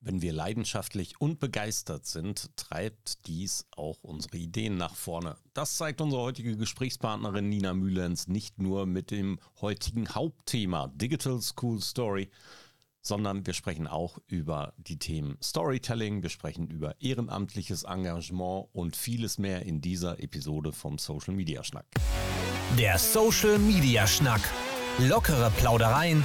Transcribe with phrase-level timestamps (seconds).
[0.00, 5.36] Wenn wir leidenschaftlich und begeistert sind, treibt dies auch unsere Ideen nach vorne.
[5.54, 11.80] Das zeigt unsere heutige Gesprächspartnerin Nina Mühlens nicht nur mit dem heutigen Hauptthema Digital School
[11.82, 12.30] Story,
[13.02, 19.38] sondern wir sprechen auch über die Themen Storytelling, wir sprechen über ehrenamtliches Engagement und vieles
[19.38, 21.86] mehr in dieser Episode vom Social Media Schnack.
[22.78, 24.42] Der Social Media Schnack.
[25.00, 26.24] Lockere Plaudereien,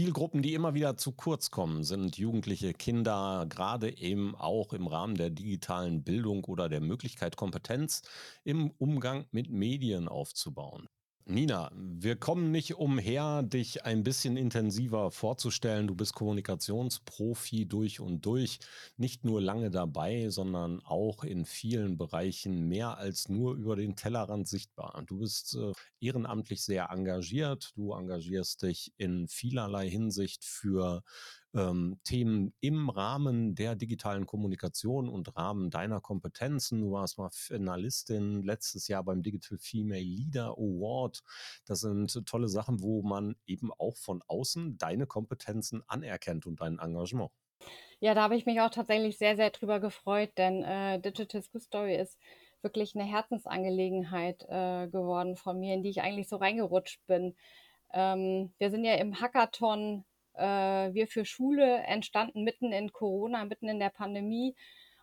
[0.00, 5.14] Zielgruppen, die immer wieder zu kurz kommen, sind jugendliche Kinder, gerade eben auch im Rahmen
[5.14, 8.00] der digitalen Bildung oder der Möglichkeit, Kompetenz
[8.42, 10.88] im Umgang mit Medien aufzubauen.
[11.30, 15.86] Nina, wir kommen nicht umher, dich ein bisschen intensiver vorzustellen.
[15.86, 18.58] Du bist Kommunikationsprofi durch und durch,
[18.96, 24.48] nicht nur lange dabei, sondern auch in vielen Bereichen mehr als nur über den Tellerrand
[24.48, 25.04] sichtbar.
[25.06, 31.04] Du bist äh, ehrenamtlich sehr engagiert, du engagierst dich in vielerlei Hinsicht für
[31.54, 36.80] ähm, Themen im Rahmen der digitalen Kommunikation und Rahmen deiner Kompetenzen.
[36.80, 41.22] Du warst mal Finalistin letztes Jahr beim Digital Female Leader Award.
[41.66, 46.78] Das sind tolle Sachen, wo man eben auch von außen deine Kompetenzen anerkennt und dein
[46.78, 47.30] Engagement.
[47.98, 51.60] Ja, da habe ich mich auch tatsächlich sehr, sehr drüber gefreut, denn äh, Digital School
[51.60, 52.18] Story ist
[52.62, 57.36] wirklich eine Herzensangelegenheit äh, geworden von mir, in die ich eigentlich so reingerutscht bin.
[57.92, 60.04] Ähm, wir sind ja im Hackathon
[60.40, 64.54] Wir für Schule entstanden mitten in Corona, mitten in der Pandemie.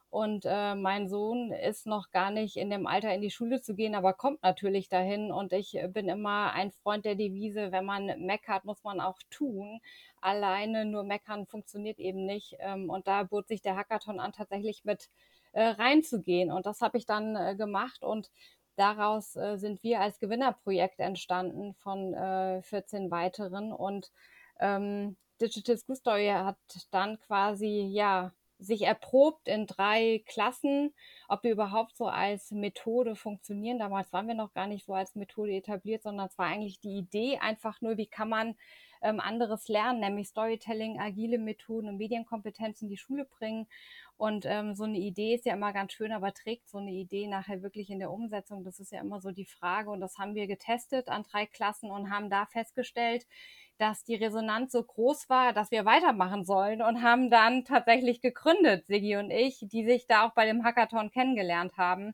[0.09, 3.75] Und äh, mein Sohn ist noch gar nicht in dem Alter, in die Schule zu
[3.75, 5.31] gehen, aber kommt natürlich dahin.
[5.31, 9.81] Und ich bin immer ein Freund der Devise, wenn man meckert, muss man auch tun.
[10.21, 12.55] Alleine nur meckern funktioniert eben nicht.
[12.59, 15.09] Ähm, und da bot sich der Hackathon an, tatsächlich mit
[15.51, 16.51] äh, reinzugehen.
[16.51, 18.01] Und das habe ich dann äh, gemacht.
[18.03, 18.31] Und
[18.77, 23.73] daraus äh, sind wir als Gewinnerprojekt entstanden von äh, 14 weiteren.
[23.73, 24.11] Und
[24.61, 26.57] ähm, Digital School Story hat
[26.91, 30.93] dann quasi, ja, sich erprobt in drei Klassen,
[31.27, 33.79] ob wir überhaupt so als Methode funktionieren.
[33.79, 36.97] Damals waren wir noch gar nicht so als Methode etabliert, sondern es war eigentlich die
[36.97, 38.55] Idee einfach nur, wie kann man
[39.01, 43.67] ähm, anderes lernen, nämlich Storytelling, agile Methoden und Medienkompetenzen in die Schule bringen.
[44.17, 47.27] Und ähm, so eine Idee ist ja immer ganz schön, aber trägt so eine Idee
[47.27, 48.63] nachher wirklich in der Umsetzung?
[48.63, 49.91] Das ist ja immer so die Frage.
[49.91, 53.27] Und das haben wir getestet an drei Klassen und haben da festgestellt,
[53.77, 58.87] dass die Resonanz so groß war, dass wir weitermachen sollen und haben dann tatsächlich gegründet,
[58.87, 62.13] Sigi und ich, die sich da auch bei dem Hackathon kennengelernt haben.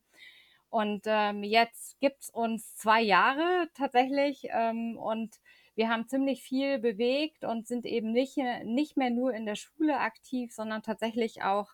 [0.69, 5.40] Und ähm, jetzt gibt's uns zwei Jahre tatsächlich ähm, und
[5.75, 10.00] wir haben ziemlich viel bewegt und sind eben nicht, nicht mehr nur in der Schule
[10.00, 11.72] aktiv, sondern tatsächlich auch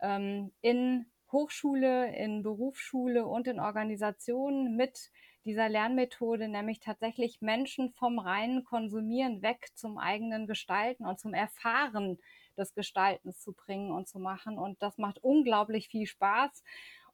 [0.00, 5.10] ähm, in Hochschule, in Berufsschule und in Organisationen mit
[5.44, 12.18] dieser Lernmethode, nämlich tatsächlich Menschen vom reinen Konsumieren weg zum eigenen Gestalten und zum Erfahren
[12.56, 14.58] des Gestaltens zu bringen und zu machen.
[14.58, 16.62] Und das macht unglaublich viel Spaß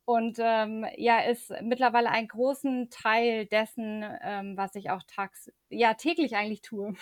[0.04, 5.94] und ähm, ja, ist mittlerweile einen großen Teil dessen, ähm, was ich auch tags, ja,
[5.94, 6.94] täglich eigentlich tue.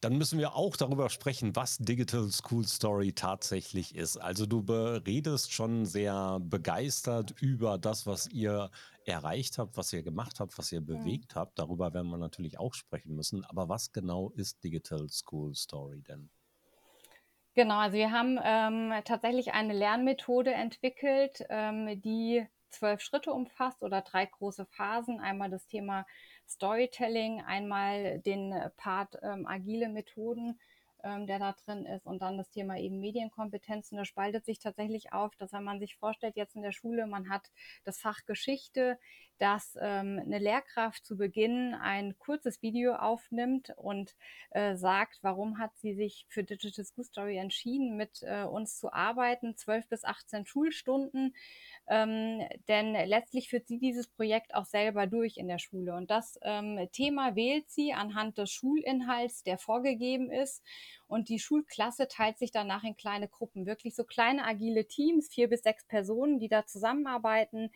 [0.00, 4.16] Dann müssen wir auch darüber sprechen, was Digital School Story tatsächlich ist.
[4.16, 8.70] Also du redest schon sehr begeistert über das, was ihr
[9.04, 11.40] erreicht habt, was ihr gemacht habt, was ihr bewegt mhm.
[11.40, 11.58] habt.
[11.58, 13.44] Darüber werden wir natürlich auch sprechen müssen.
[13.44, 16.30] Aber was genau ist Digital School Story denn?
[17.54, 24.02] Genau, also wir haben ähm, tatsächlich eine Lernmethode entwickelt, ähm, die zwölf Schritte umfasst oder
[24.02, 25.18] drei große Phasen.
[25.18, 26.06] Einmal das Thema
[26.48, 30.58] Storytelling, einmal den Part ähm, agile Methoden,
[31.04, 33.98] ähm, der da drin ist und dann das Thema eben Medienkompetenzen.
[33.98, 37.28] Das spaltet sich tatsächlich auf, dass wenn man sich vorstellt, jetzt in der Schule, man
[37.28, 37.50] hat
[37.84, 38.98] das Fach Geschichte,
[39.38, 44.14] dass ähm, eine Lehrkraft zu Beginn ein kurzes Video aufnimmt und
[44.50, 48.92] äh, sagt, warum hat sie sich für Digital School Story entschieden, mit äh, uns zu
[48.92, 51.34] arbeiten, 12 bis 18 Schulstunden.
[51.86, 55.94] Ähm, denn letztlich führt sie dieses Projekt auch selber durch in der Schule.
[55.94, 60.62] Und das ähm, Thema wählt sie anhand des Schulinhalts, der vorgegeben ist.
[61.06, 65.48] Und die Schulklasse teilt sich danach in kleine Gruppen, wirklich so kleine agile Teams, vier
[65.48, 67.70] bis sechs Personen, die da zusammenarbeiten,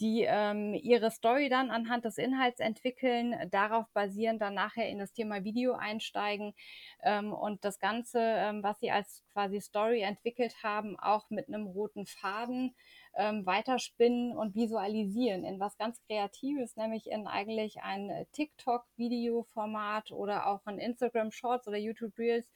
[0.00, 5.12] die ähm, ihre Story dann anhand des Inhalts entwickeln, darauf basieren, dann nachher in das
[5.12, 6.54] Thema Video einsteigen
[7.02, 11.66] ähm, und das Ganze, ähm, was sie als quasi Story entwickelt haben, auch mit einem
[11.66, 12.74] roten Faden
[13.16, 20.66] ähm, weiterspinnen und visualisieren in was ganz Kreatives, nämlich in eigentlich ein TikTok-Video-Format oder auch
[20.66, 22.46] ein Instagram Shorts oder YouTube Reels.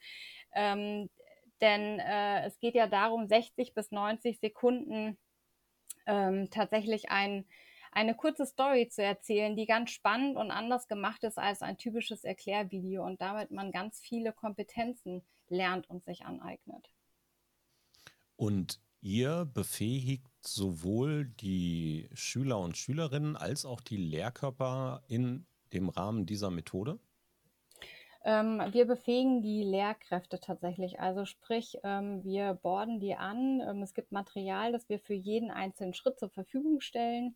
[0.53, 1.09] Ähm,
[1.61, 5.17] denn äh, es geht ja darum, 60 bis 90 Sekunden
[6.09, 7.45] ähm, tatsächlich ein,
[7.91, 12.23] eine kurze Story zu erzählen, die ganz spannend und anders gemacht ist als ein typisches
[12.23, 16.89] Erklärvideo und damit man ganz viele Kompetenzen lernt und sich aneignet.
[18.35, 26.25] Und ihr befähigt sowohl die Schüler und Schülerinnen als auch die Lehrkörper in dem Rahmen
[26.25, 26.99] dieser Methode?
[28.25, 30.99] Ähm, wir befähigen die Lehrkräfte tatsächlich.
[30.99, 33.61] Also sprich, ähm, wir borden die an.
[33.61, 37.35] Ähm, es gibt Material, das wir für jeden einzelnen Schritt zur Verfügung stellen.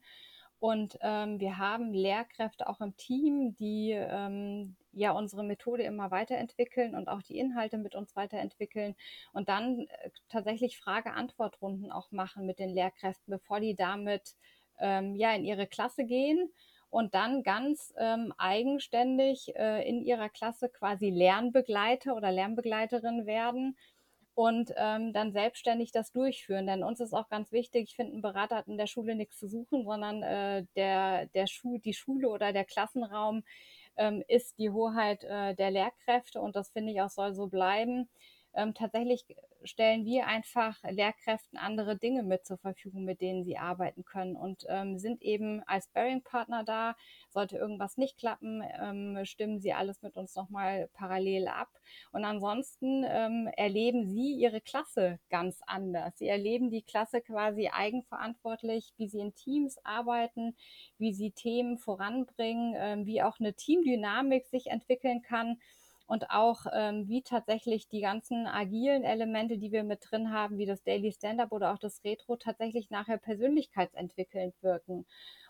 [0.59, 6.95] Und ähm, wir haben Lehrkräfte auch im Team, die ähm, ja unsere Methode immer weiterentwickeln
[6.95, 8.95] und auch die Inhalte mit uns weiterentwickeln
[9.33, 14.35] und dann äh, tatsächlich Frage-Antwort-Runden auch machen mit den Lehrkräften, bevor die damit
[14.79, 16.49] ähm, ja in ihre Klasse gehen
[16.93, 23.75] und dann ganz ähm, eigenständig äh, in ihrer Klasse quasi Lernbegleiter oder Lernbegleiterin werden
[24.35, 26.67] und ähm, dann selbstständig das durchführen.
[26.67, 29.39] Denn uns ist auch ganz wichtig, ich finde, ein Berater hat in der Schule nichts
[29.39, 33.43] zu suchen, sondern äh, der, der Schu die Schule oder der Klassenraum
[33.97, 38.07] ähm, ist die Hoheit äh, der Lehrkräfte und das finde ich auch soll so bleiben.
[38.55, 39.25] Ähm, tatsächlich
[39.63, 44.65] stellen wir einfach Lehrkräften andere Dinge mit zur Verfügung, mit denen sie arbeiten können und
[44.67, 46.95] ähm, sind eben als Bearing-Partner da.
[47.29, 51.69] Sollte irgendwas nicht klappen, ähm, stimmen sie alles mit uns nochmal parallel ab.
[52.11, 56.17] Und ansonsten ähm, erleben sie ihre Klasse ganz anders.
[56.17, 60.55] Sie erleben die Klasse quasi eigenverantwortlich, wie sie in Teams arbeiten,
[60.97, 65.59] wie sie Themen voranbringen, ähm, wie auch eine Teamdynamik sich entwickeln kann
[66.05, 70.65] und auch ähm, wie tatsächlich die ganzen agilen Elemente, die wir mit drin haben, wie
[70.65, 75.05] das Daily Stand-up oder auch das Retro, tatsächlich nachher persönlichkeitsentwickelnd wirken.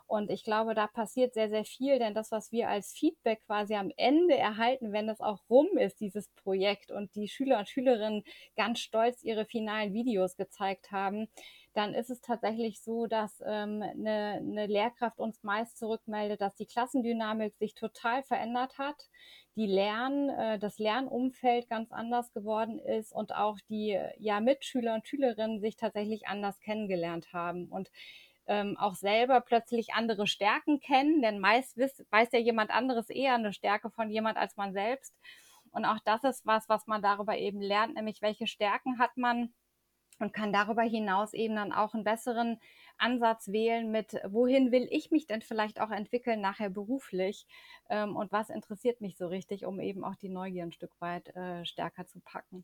[0.05, 3.75] Und ich glaube, da passiert sehr, sehr viel, denn das, was wir als Feedback quasi
[3.75, 8.23] am Ende erhalten, wenn das auch rum ist, dieses Projekt und die Schüler und Schülerinnen
[8.55, 11.29] ganz stolz ihre finalen Videos gezeigt haben,
[11.73, 16.65] dann ist es tatsächlich so, dass ähm, eine, eine Lehrkraft uns meist zurückmeldet, dass die
[16.65, 19.09] Klassendynamik sich total verändert hat,
[19.55, 25.07] die Lern, äh, das Lernumfeld ganz anders geworden ist und auch die ja, Mitschüler und
[25.07, 27.89] Schülerinnen sich tatsächlich anders kennengelernt haben und
[28.45, 33.35] ähm, auch selber plötzlich andere Stärken kennen, denn meist weiß, weiß ja jemand anderes eher
[33.35, 35.15] eine Stärke von jemand als man selbst.
[35.71, 39.53] Und auch das ist was, was man darüber eben lernt, nämlich welche Stärken hat man
[40.19, 42.59] und kann darüber hinaus eben dann auch einen besseren
[42.97, 47.45] Ansatz wählen mit, wohin will ich mich denn vielleicht auch entwickeln nachher beruflich
[47.89, 51.35] ähm, und was interessiert mich so richtig, um eben auch die Neugier ein Stück weit
[51.35, 52.63] äh, stärker zu packen.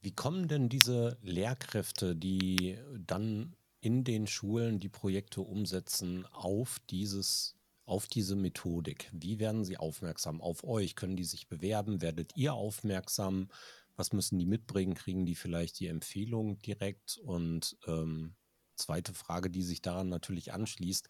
[0.00, 7.58] Wie kommen denn diese Lehrkräfte, die dann in den Schulen die Projekte umsetzen, auf dieses
[7.88, 9.10] auf diese Methodik?
[9.12, 10.94] Wie werden sie aufmerksam auf euch?
[10.94, 12.02] Können die sich bewerben?
[12.02, 13.48] Werdet ihr aufmerksam?
[13.98, 14.94] Was müssen die mitbringen?
[14.94, 17.18] Kriegen die vielleicht die Empfehlung direkt?
[17.18, 18.36] Und ähm,
[18.76, 21.08] zweite Frage, die sich daran natürlich anschließt,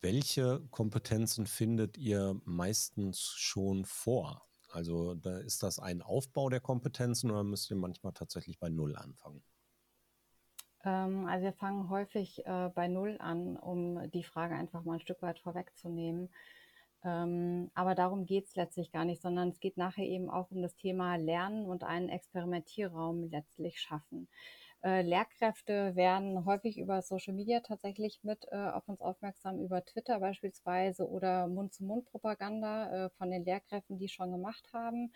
[0.00, 4.46] welche Kompetenzen findet ihr meistens schon vor?
[4.70, 8.96] Also da ist das ein Aufbau der Kompetenzen oder müsst ihr manchmal tatsächlich bei Null
[8.96, 9.42] anfangen?
[10.84, 15.00] Ähm, also wir fangen häufig äh, bei Null an, um die Frage einfach mal ein
[15.00, 16.30] Stück weit vorwegzunehmen.
[17.06, 20.60] Ähm, aber darum geht es letztlich gar nicht, sondern es geht nachher eben auch um
[20.60, 24.28] das Thema Lernen und einen Experimentierraum letztlich schaffen.
[24.82, 30.20] Äh, Lehrkräfte werden häufig über Social Media tatsächlich mit äh, auf uns aufmerksam, über Twitter
[30.20, 35.12] beispielsweise oder Mund-zu-Mund-Propaganda äh, von den Lehrkräften, die schon gemacht haben.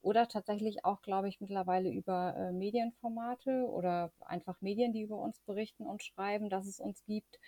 [0.00, 5.40] Oder tatsächlich auch, glaube ich, mittlerweile über äh, Medienformate oder einfach Medien, die über uns
[5.40, 7.38] berichten und schreiben, dass es uns gibt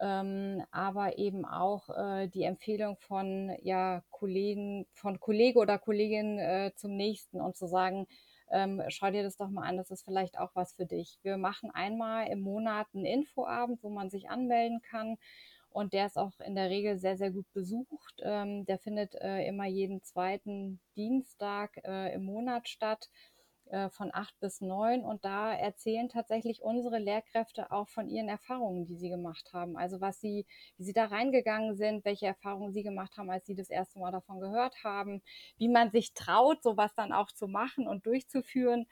[0.00, 6.72] ähm, aber eben auch äh, die Empfehlung von ja, Kollegen, von Kollege oder Kollegin äh,
[6.76, 8.06] zum nächsten und zu sagen,
[8.50, 11.18] ähm, schau dir das doch mal an, das ist vielleicht auch was für dich.
[11.22, 15.16] Wir machen einmal im Monat einen Infoabend, wo man sich anmelden kann.
[15.70, 18.22] Und der ist auch in der Regel sehr, sehr gut besucht.
[18.22, 23.10] Ähm, der findet äh, immer jeden zweiten Dienstag äh, im Monat statt.
[23.68, 28.84] Äh, von acht bis neun und da erzählen tatsächlich unsere Lehrkräfte auch von ihren Erfahrungen,
[28.86, 29.76] die sie gemacht haben.
[29.76, 30.46] Also was sie,
[30.76, 34.12] wie sie da reingegangen sind, welche Erfahrungen sie gemacht haben, als sie das erste Mal
[34.12, 35.20] davon gehört haben,
[35.58, 38.86] wie man sich traut, sowas dann auch zu machen und durchzuführen.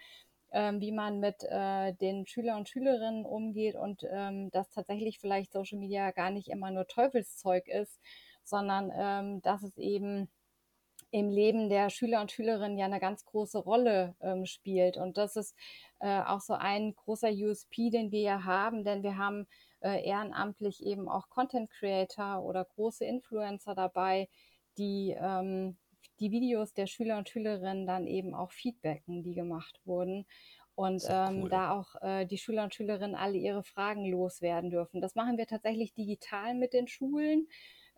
[0.52, 5.52] ähm, wie man mit äh, den Schülern und Schülerinnen umgeht und ähm, dass tatsächlich vielleicht
[5.52, 8.00] Social Media gar nicht immer nur Teufelszeug ist,
[8.44, 10.30] sondern ähm, dass es eben
[11.14, 14.96] im Leben der Schüler und Schülerinnen ja eine ganz große Rolle ähm, spielt.
[14.96, 15.54] Und das ist
[16.00, 19.46] äh, auch so ein großer USP, den wir ja haben, denn wir haben
[19.80, 24.28] äh, ehrenamtlich eben auch Content Creator oder große Influencer dabei,
[24.76, 25.76] die ähm,
[26.18, 30.26] die Videos der Schüler und Schülerinnen dann eben auch feedbacken, die gemacht wurden.
[30.74, 31.48] Und ähm, cool.
[31.48, 35.00] da auch äh, die Schüler und Schülerinnen alle ihre Fragen loswerden dürfen.
[35.00, 37.46] Das machen wir tatsächlich digital mit den Schulen.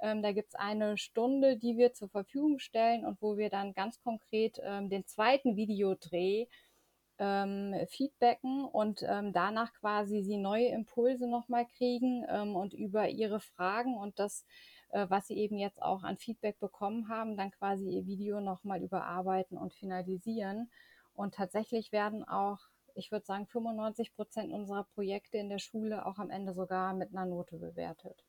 [0.00, 3.74] Ähm, da gibt es eine Stunde, die wir zur Verfügung stellen und wo wir dann
[3.74, 6.46] ganz konkret ähm, den zweiten Videodreh
[7.18, 13.40] ähm, feedbacken und ähm, danach quasi sie neue Impulse nochmal kriegen ähm, und über ihre
[13.40, 14.44] Fragen und das
[14.90, 18.82] äh, was sie eben jetzt auch an Feedback bekommen haben, dann quasi ihr Video nochmal
[18.82, 20.70] überarbeiten und finalisieren.
[21.14, 22.58] Und tatsächlich werden auch,
[22.94, 27.10] ich würde sagen, 95 Prozent unserer Projekte in der Schule auch am Ende sogar mit
[27.10, 28.25] einer Note bewertet.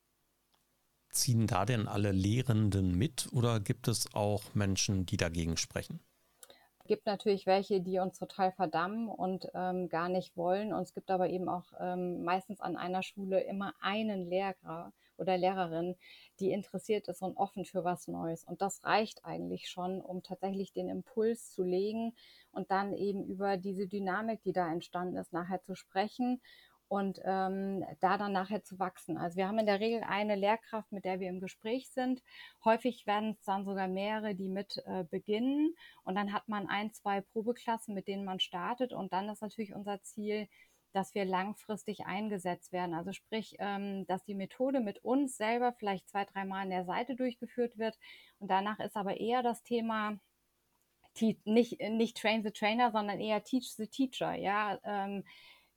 [1.18, 6.00] Ziehen da denn alle Lehrenden mit oder gibt es auch Menschen, die dagegen sprechen?
[6.80, 10.74] Es gibt natürlich welche, die uns total verdammen und ähm, gar nicht wollen.
[10.74, 15.38] Und es gibt aber eben auch ähm, meistens an einer Schule immer einen Lehrer oder
[15.38, 15.96] Lehrerin,
[16.40, 18.44] die interessiert ist und offen für was Neues.
[18.44, 22.16] Und das reicht eigentlich schon, um tatsächlich den Impuls zu legen
[22.52, 26.40] und dann eben über diese Dynamik, die da entstanden ist, nachher zu sprechen
[26.90, 29.18] und ähm, da dann nachher zu wachsen.
[29.18, 32.24] Also wir haben in der Regel eine Lehrkraft, mit der wir im Gespräch sind.
[32.64, 35.76] Häufig werden es dann sogar mehrere, die mit äh, beginnen.
[36.04, 38.94] Und dann hat man ein, zwei Probeklassen, mit denen man startet.
[38.94, 40.48] Und dann ist natürlich unser Ziel,
[40.94, 42.96] dass wir langfristig eingesetzt werden.
[42.96, 47.16] Also sprich, ähm, dass die Methode mit uns selber vielleicht zwei, dreimal an der Seite
[47.16, 48.00] durchgeführt wird.
[48.40, 50.18] Und danach ist aber eher das Thema,
[51.46, 54.36] nicht, nicht train the trainer, sondern eher teach the teacher.
[54.36, 55.24] Ja, ähm, äh,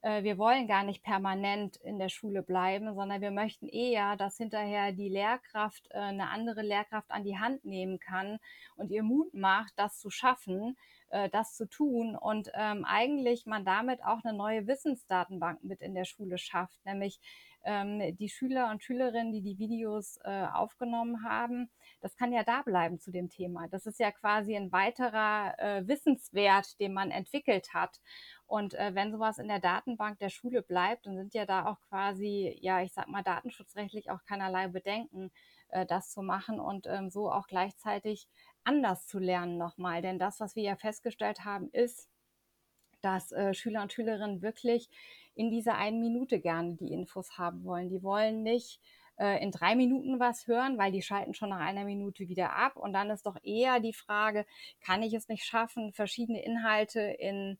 [0.03, 4.93] wir wollen gar nicht permanent in der Schule bleiben, sondern wir möchten eher, dass hinterher
[4.93, 8.39] die Lehrkraft äh, eine andere Lehrkraft an die Hand nehmen kann
[8.77, 10.77] und ihr Mut macht, das zu schaffen,
[11.11, 15.95] äh, das zu tun und ähm, eigentlich man damit auch eine neue Wissensdatenbank mit in
[15.95, 17.21] der Schule schafft, nämlich
[17.65, 22.63] ähm, die Schüler und Schülerinnen, die die Videos äh, aufgenommen haben, das kann ja da
[22.63, 23.69] bleiben zu dem Thema.
[23.69, 28.01] Das ist ja quasi ein weiterer äh, Wissenswert, den man entwickelt hat.
[28.47, 31.81] Und äh, wenn sowas in der Datenbank der Schule bleibt, dann sind ja da auch
[31.89, 35.31] quasi, ja, ich sag mal, datenschutzrechtlich auch keinerlei Bedenken,
[35.69, 38.29] äh, das zu machen und ähm, so auch gleichzeitig
[38.65, 40.03] anders zu lernen nochmal.
[40.03, 42.09] Denn das, was wir ja festgestellt haben, ist,
[43.03, 44.89] dass äh, Schüler und Schülerinnen wirklich
[45.41, 47.89] in dieser einen Minute gerne die Infos haben wollen.
[47.89, 48.79] Die wollen nicht
[49.19, 52.77] äh, in drei Minuten was hören, weil die schalten schon nach einer Minute wieder ab.
[52.77, 54.45] Und dann ist doch eher die Frage,
[54.83, 57.59] kann ich es nicht schaffen, verschiedene Inhalte in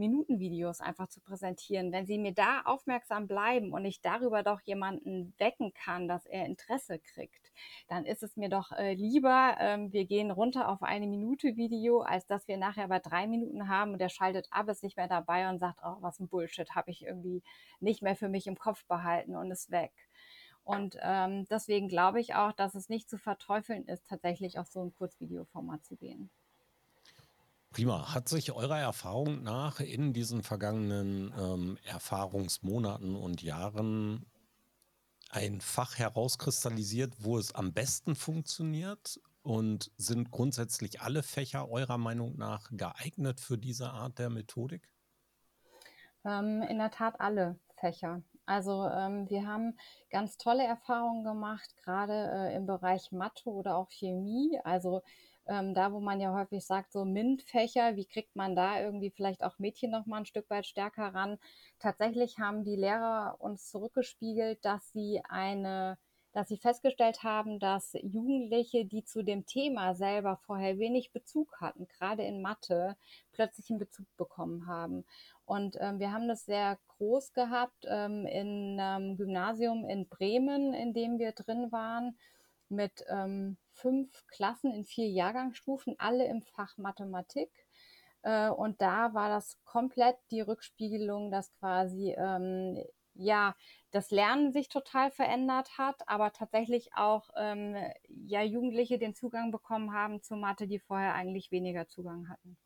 [0.00, 1.92] Minutenvideos einfach zu präsentieren.
[1.92, 6.46] Wenn Sie mir da aufmerksam bleiben und ich darüber doch jemanden wecken kann, dass er
[6.46, 7.52] Interesse kriegt,
[7.88, 12.00] dann ist es mir doch äh, lieber, ähm, wir gehen runter auf eine Minute Video,
[12.00, 15.08] als dass wir nachher bei drei Minuten haben und der schaltet ab, ist nicht mehr
[15.08, 17.42] dabei und sagt, oh, was ein Bullshit, habe ich irgendwie
[17.78, 19.92] nicht mehr für mich im Kopf behalten und ist weg.
[20.64, 24.82] Und ähm, deswegen glaube ich auch, dass es nicht zu verteufeln ist, tatsächlich auf so
[24.82, 26.30] ein Kurzvideoformat zu gehen.
[27.70, 28.12] Prima.
[28.12, 34.26] Hat sich eurer Erfahrung nach in diesen vergangenen ähm, Erfahrungsmonaten und Jahren
[35.30, 39.20] ein Fach herauskristallisiert, wo es am besten funktioniert?
[39.42, 44.90] Und sind grundsätzlich alle Fächer eurer Meinung nach geeignet für diese Art der Methodik?
[46.24, 48.22] Ähm, in der Tat alle Fächer.
[48.44, 49.78] Also ähm, wir haben
[50.10, 54.58] ganz tolle Erfahrungen gemacht, gerade äh, im Bereich Mathe oder auch Chemie.
[54.64, 55.02] Also
[55.50, 59.42] ähm, da, wo man ja häufig sagt, so MINT-Fächer, wie kriegt man da irgendwie vielleicht
[59.42, 61.38] auch Mädchen noch mal ein Stück weit stärker ran?
[61.80, 65.98] Tatsächlich haben die Lehrer uns zurückgespiegelt, dass sie eine
[66.32, 71.88] dass sie festgestellt haben, dass Jugendliche, die zu dem Thema selber vorher wenig Bezug hatten,
[71.88, 72.96] gerade in Mathe,
[73.32, 75.04] plötzlich einen Bezug bekommen haben.
[75.44, 80.94] Und ähm, wir haben das sehr groß gehabt ähm, in einem Gymnasium in Bremen, in
[80.94, 82.16] dem wir drin waren
[82.70, 87.50] mit ähm, fünf Klassen in vier Jahrgangsstufen, alle im Fach Mathematik.
[88.22, 92.82] Äh, und da war das komplett die Rückspiegelung, dass quasi ähm,
[93.14, 93.54] ja
[93.90, 97.76] das Lernen sich total verändert hat, aber tatsächlich auch ähm,
[98.08, 102.56] ja Jugendliche den Zugang bekommen haben zu Mathe, die vorher eigentlich weniger Zugang hatten.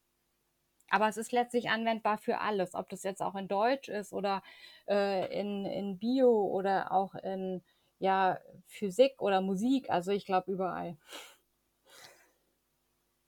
[0.90, 4.42] Aber es ist letztlich anwendbar für alles, ob das jetzt auch in Deutsch ist oder
[4.88, 7.62] äh, in, in Bio oder auch in
[8.04, 10.98] ja, Physik oder Musik, also ich glaube überall.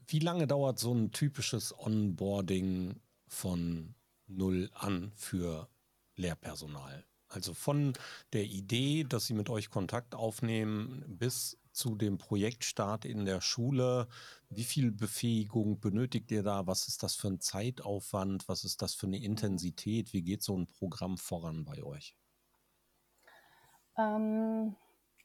[0.06, 3.94] Wie lange dauert so ein typisches Onboarding von
[4.26, 5.68] Null an für
[6.16, 7.04] Lehrpersonal.
[7.28, 7.94] Also von
[8.34, 14.08] der Idee, dass sie mit euch Kontakt aufnehmen, bis zu dem Projektstart in der Schule.
[14.50, 16.66] Wie viel Befähigung benötigt ihr da?
[16.66, 18.46] Was ist das für ein Zeitaufwand?
[18.46, 20.12] Was ist das für eine Intensität?
[20.12, 22.14] Wie geht so ein Programm voran bei euch?
[23.98, 24.76] Ähm,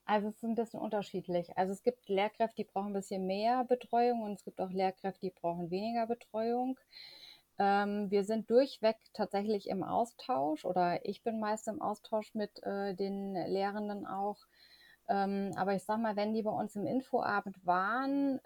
[0.06, 1.58] also es ist ein bisschen unterschiedlich.
[1.58, 5.28] Also es gibt Lehrkräfte, die brauchen ein bisschen mehr Betreuung und es gibt auch Lehrkräfte,
[5.28, 6.78] die brauchen weniger Betreuung.
[7.60, 12.96] Ähm, wir sind durchweg tatsächlich im Austausch oder ich bin meist im Austausch mit äh,
[12.96, 14.38] den Lehrenden auch.
[15.10, 18.40] Ähm, aber ich sag mal, wenn die bei uns im Infoabend waren,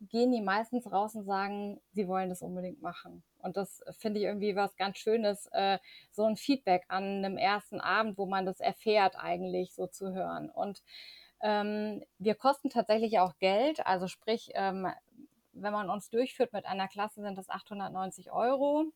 [0.00, 3.22] gehen die meistens raus und sagen, sie wollen das unbedingt machen.
[3.44, 5.78] Und das finde ich irgendwie was ganz Schönes, äh,
[6.10, 10.50] so ein Feedback an einem ersten Abend, wo man das erfährt, eigentlich so zu hören.
[10.50, 10.82] Und
[11.42, 13.86] ähm, wir kosten tatsächlich auch Geld.
[13.86, 14.88] Also sprich, ähm,
[15.52, 18.86] wenn man uns durchführt mit einer Klasse, sind das 890 Euro.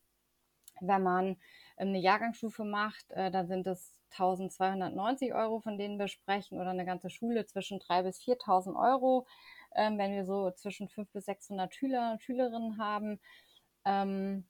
[0.80, 1.36] Wenn man
[1.76, 6.86] eine Jahrgangsstufe macht, äh, dann sind es 1290 Euro, von denen wir sprechen, oder eine
[6.86, 9.26] ganze Schule zwischen 3.000 bis 4.000 Euro,
[9.74, 13.20] ähm, wenn wir so zwischen 500 bis 600 Schüler und Schülerinnen haben.
[13.88, 14.44] Ähm,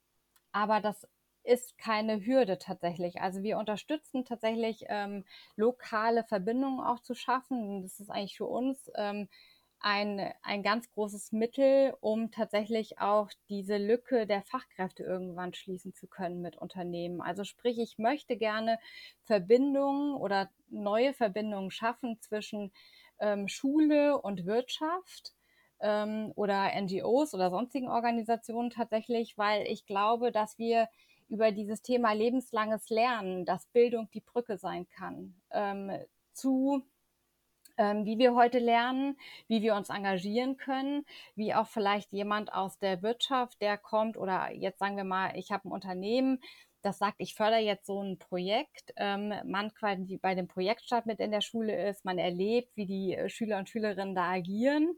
[0.51, 1.07] aber das
[1.43, 3.21] ist keine Hürde tatsächlich.
[3.21, 7.81] Also wir unterstützen tatsächlich ähm, lokale Verbindungen auch zu schaffen.
[7.81, 9.29] Das ist eigentlich für uns ähm,
[9.79, 16.07] ein, ein ganz großes Mittel, um tatsächlich auch diese Lücke der Fachkräfte irgendwann schließen zu
[16.07, 17.21] können mit Unternehmen.
[17.21, 18.77] Also sprich, ich möchte gerne
[19.23, 22.73] Verbindungen oder neue Verbindungen schaffen zwischen
[23.19, 25.33] ähm, Schule und Wirtschaft
[25.81, 30.87] ähm, oder NGOs oder sonstigen Organisationen tatsächlich, weil ich glaube, dass wir
[31.29, 35.91] über dieses Thema lebenslanges Lernen, dass Bildung die Brücke sein kann, ähm,
[36.33, 36.83] zu
[37.77, 39.15] ähm, wie wir heute lernen,
[39.47, 41.05] wie wir uns engagieren können,
[41.35, 45.51] wie auch vielleicht jemand aus der Wirtschaft, der kommt oder jetzt sagen wir mal, ich
[45.51, 46.39] habe ein Unternehmen,
[46.81, 51.19] das sagt, ich fördere jetzt so ein Projekt, ähm, man quasi bei dem Projektstart mit
[51.19, 54.97] in der Schule ist, man erlebt, wie die äh, Schüler und Schülerinnen da agieren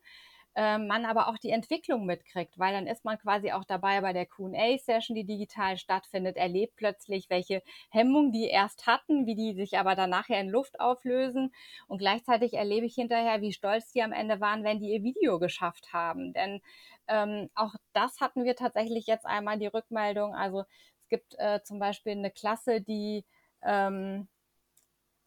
[0.56, 4.14] äh, man aber auch die Entwicklung mitkriegt, weil dann ist man quasi auch dabei bei
[4.14, 9.78] der QA-Session, die digital stattfindet, erlebt plötzlich, welche Hemmungen die erst hatten, wie die sich
[9.78, 11.54] aber dann nachher in Luft auflösen.
[11.88, 15.40] Und gleichzeitig erlebe ich hinterher, wie stolz die am Ende waren, wenn die ihr Video
[15.40, 16.34] geschafft haben.
[16.34, 16.62] Denn
[17.08, 20.36] ähm, auch das hatten wir tatsächlich jetzt einmal die Rückmeldung.
[20.36, 20.62] Also
[21.02, 23.26] es gibt äh, zum Beispiel eine Klasse, die
[23.64, 24.28] ähm,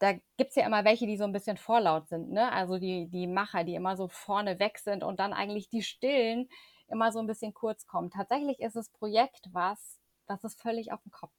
[0.05, 2.51] da gibt es ja immer welche, die so ein bisschen vorlaut sind, ne?
[2.51, 6.47] Also die, die Macher, die immer so vorne weg sind und dann eigentlich die Stillen
[6.87, 8.11] immer so ein bisschen kurz kommen.
[8.11, 11.31] Tatsächlich ist das Projekt was, was es völlig auf den Kopf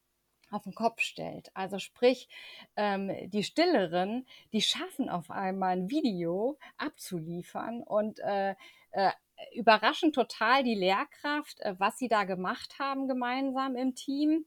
[0.53, 1.51] auf den Kopf stellt.
[1.55, 2.29] Also sprich,
[2.77, 8.55] ähm, die Stilleren, die schaffen auf einmal ein Video abzuliefern und äh,
[8.93, 9.11] äh,
[9.55, 14.47] überraschen total die Lehrkraft, äh, was sie da gemacht haben gemeinsam im Team.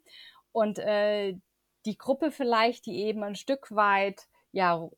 [0.54, 1.36] Und äh,
[1.86, 4.90] die Gruppe vielleicht, die eben ein Stück weit ja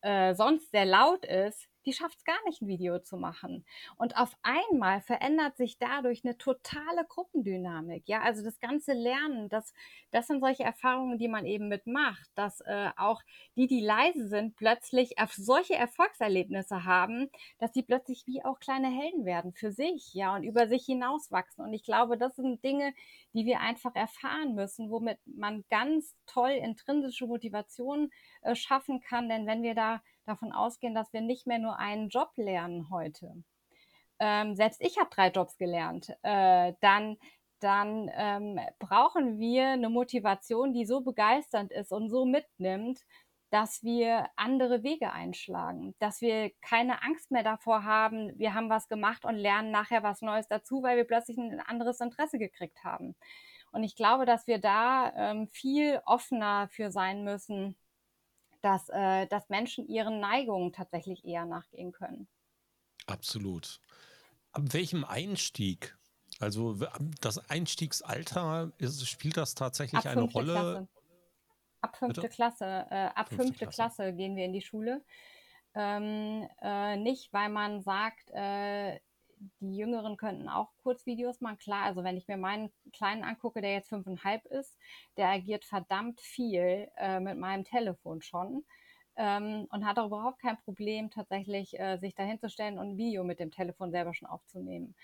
[0.00, 3.64] äh, sonst sehr laut ist, die schafft es gar nicht, ein Video zu machen.
[3.96, 8.04] Und auf einmal verändert sich dadurch eine totale Gruppendynamik.
[8.06, 9.72] Ja, also das ganze Lernen, das,
[10.10, 13.22] das sind solche Erfahrungen, die man eben mitmacht, dass äh, auch
[13.56, 19.24] die, die leise sind, plötzlich solche Erfolgserlebnisse haben, dass sie plötzlich wie auch kleine Helden
[19.24, 21.64] werden für sich, ja, und über sich hinauswachsen.
[21.64, 22.92] Und ich glaube, das sind Dinge,
[23.32, 28.10] die wir einfach erfahren müssen, womit man ganz toll intrinsische Motivation
[28.42, 29.28] äh, schaffen kann.
[29.28, 33.42] Denn wenn wir da davon ausgehen, dass wir nicht mehr nur einen Job lernen heute.
[34.20, 36.14] Ähm, selbst ich habe drei Jobs gelernt.
[36.22, 37.16] Äh, dann
[37.60, 43.00] dann ähm, brauchen wir eine Motivation, die so begeisternd ist und so mitnimmt,
[43.50, 48.88] dass wir andere Wege einschlagen, dass wir keine Angst mehr davor haben, wir haben was
[48.88, 53.16] gemacht und lernen nachher was Neues dazu, weil wir plötzlich ein anderes Interesse gekriegt haben.
[53.72, 57.76] Und ich glaube, dass wir da ähm, viel offener für sein müssen,
[58.60, 62.28] dass, äh, dass Menschen ihren Neigungen tatsächlich eher nachgehen können.
[63.06, 63.80] Absolut.
[64.52, 65.96] Ab welchem Einstieg?
[66.40, 66.78] Also
[67.20, 70.52] das Einstiegsalter, ist, spielt das tatsächlich ab eine Rolle?
[70.52, 70.88] Klasse.
[71.80, 72.34] Ab fünfte Bitte?
[72.34, 74.02] Klasse, äh, ab fünfte, fünfte Klasse.
[74.02, 74.12] Klasse.
[74.14, 75.04] gehen wir in die Schule.
[75.74, 78.98] Ähm, äh, nicht, weil man sagt, äh,
[79.60, 81.58] die Jüngeren könnten auch Kurzvideos machen.
[81.58, 84.76] Klar, also wenn ich mir meinen Kleinen angucke, der jetzt fünfeinhalb ist,
[85.16, 88.64] der agiert verdammt viel äh, mit meinem Telefon schon
[89.16, 93.40] ähm, und hat auch überhaupt kein Problem, tatsächlich äh, sich dahinzustellen und ein Video mit
[93.40, 94.94] dem Telefon selber schon aufzunehmen.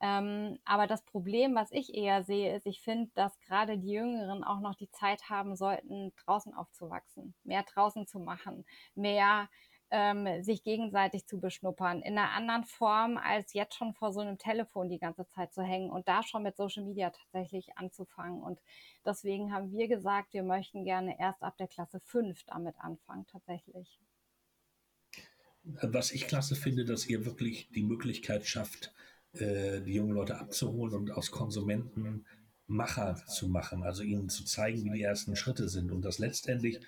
[0.00, 4.42] Ähm, aber das Problem, was ich eher sehe, ist, ich finde, dass gerade die Jüngeren
[4.42, 9.48] auch noch die Zeit haben sollten, draußen aufzuwachsen, mehr draußen zu machen, mehr
[9.92, 14.38] ähm, sich gegenseitig zu beschnuppern, in einer anderen Form, als jetzt schon vor so einem
[14.38, 18.42] Telefon die ganze Zeit zu hängen und da schon mit Social Media tatsächlich anzufangen.
[18.42, 18.58] Und
[19.04, 24.00] deswegen haben wir gesagt, wir möchten gerne erst ab der Klasse 5 damit anfangen, tatsächlich.
[25.62, 28.94] Was ich klasse finde, dass ihr wirklich die Möglichkeit schafft,
[29.34, 32.26] äh, die jungen Leute abzuholen und aus Konsumenten
[32.66, 36.80] Macher zu machen, also ihnen zu zeigen, wie die ersten Schritte sind und dass letztendlich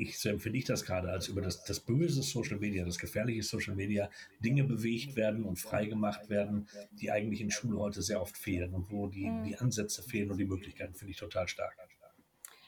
[0.00, 3.42] ich, so empfinde ich das gerade, als über das, das böse Social Media, das gefährliche
[3.42, 4.10] Social Media
[4.40, 8.90] Dinge bewegt werden und freigemacht werden, die eigentlich in Schule heute sehr oft fehlen und
[8.90, 9.44] wo die, mhm.
[9.44, 11.76] die Ansätze fehlen und die Möglichkeiten, finde ich total stark.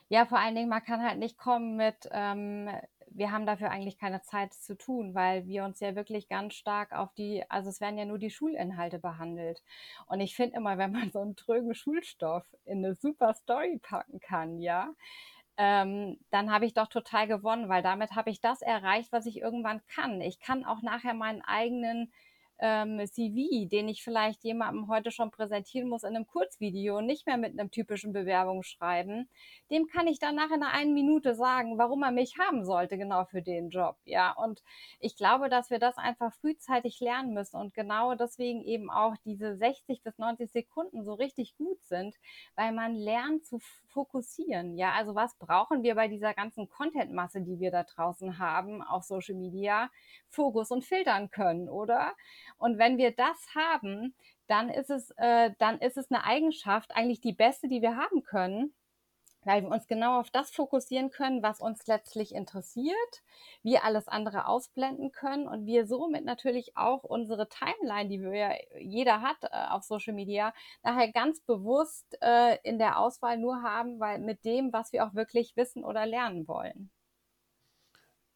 [0.08, 2.68] Ja, vor allen Dingen, man kann halt nicht kommen mit, ähm,
[3.14, 6.92] wir haben dafür eigentlich keine Zeit zu tun, weil wir uns ja wirklich ganz stark
[6.92, 9.62] auf die, also es werden ja nur die Schulinhalte behandelt.
[10.08, 14.20] Und ich finde immer, wenn man so einen trögen Schulstoff in eine super Story packen
[14.20, 14.94] kann, ja,
[15.56, 19.38] ähm, dann habe ich doch total gewonnen, weil damit habe ich das erreicht, was ich
[19.38, 20.20] irgendwann kann.
[20.20, 22.12] Ich kann auch nachher meinen eigenen
[22.62, 27.36] ähm, CV, den ich vielleicht jemandem heute schon präsentieren muss in einem Kurzvideo, nicht mehr
[27.36, 29.28] mit einem typischen Bewerbungsschreiben,
[29.70, 33.24] dem kann ich dann nach einer einen Minute sagen, warum er mich haben sollte, genau
[33.24, 33.96] für den Job.
[34.04, 34.62] Ja, und
[35.00, 39.56] ich glaube, dass wir das einfach frühzeitig lernen müssen und genau deswegen eben auch diese
[39.56, 42.14] 60 bis 90 Sekunden so richtig gut sind,
[42.54, 43.58] weil man lernt zu
[43.92, 44.76] fokussieren.
[44.76, 49.04] Ja, also was brauchen wir bei dieser ganzen Contentmasse, die wir da draußen haben auf
[49.04, 49.90] Social Media?
[50.28, 52.12] Fokus und filtern können, oder?
[52.58, 54.14] Und wenn wir das haben,
[54.46, 58.22] dann ist es, äh, dann ist es eine Eigenschaft, eigentlich die beste, die wir haben
[58.22, 58.74] können,
[59.44, 63.22] weil wir uns genau auf das fokussieren können, was uns letztlich interessiert,
[63.62, 69.20] wir alles andere ausblenden können und wir somit natürlich auch unsere Timeline, die wir jeder
[69.20, 74.18] hat äh, auf Social Media, nachher ganz bewusst äh, in der Auswahl nur haben, weil
[74.18, 76.90] mit dem, was wir auch wirklich wissen oder lernen wollen.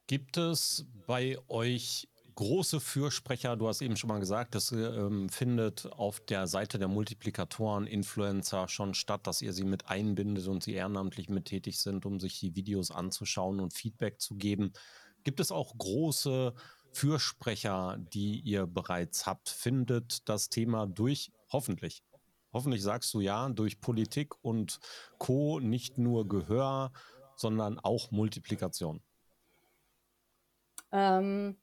[0.06, 5.86] Gibt es bei euch große Fürsprecher, du hast eben schon mal gesagt, das ähm, findet
[5.92, 10.74] auf der Seite der Multiplikatoren, Influencer schon statt, dass ihr sie mit einbindet und sie
[10.74, 14.72] ehrenamtlich mit tätig sind, um sich die Videos anzuschauen und Feedback zu geben.
[15.24, 16.54] Gibt es auch große
[16.92, 19.48] Fürsprecher, die ihr bereits habt?
[19.48, 22.02] Findet das Thema durch, hoffentlich,
[22.52, 24.78] hoffentlich sagst du ja, durch Politik und
[25.18, 25.58] Co.
[25.58, 26.92] nicht nur Gehör,
[27.34, 29.00] sondern auch Multiplikation?
[30.92, 31.56] Ähm,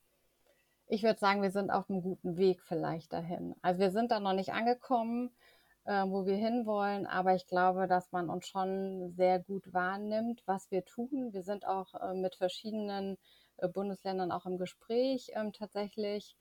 [0.93, 3.55] ich würde sagen, wir sind auf einem guten Weg vielleicht dahin.
[3.63, 5.31] Also wir sind da noch nicht angekommen,
[5.85, 10.69] äh, wo wir hinwollen, aber ich glaube, dass man uns schon sehr gut wahrnimmt, was
[10.69, 11.33] wir tun.
[11.33, 13.17] Wir sind auch äh, mit verschiedenen
[13.57, 16.35] äh, Bundesländern auch im Gespräch ähm, tatsächlich.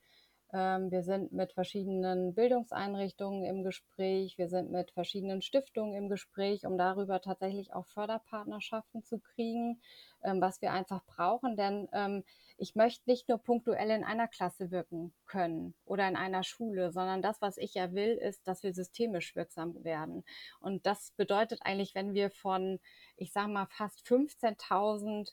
[0.52, 4.36] Ähm, wir sind mit verschiedenen Bildungseinrichtungen im Gespräch.
[4.36, 9.80] Wir sind mit verschiedenen Stiftungen im Gespräch, um darüber tatsächlich auch Förderpartnerschaften zu kriegen,
[10.22, 11.56] ähm, was wir einfach brauchen.
[11.56, 12.22] Denn ähm,
[12.58, 17.22] ich möchte nicht nur punktuell in einer Klasse wirken können oder in einer Schule, sondern
[17.22, 20.22] das, was ich ja will, ist, dass wir systemisch wirksam werden.
[20.60, 22.78] Und das bedeutet eigentlich, wenn wir von,
[23.16, 25.32] ich sage mal, fast 15.000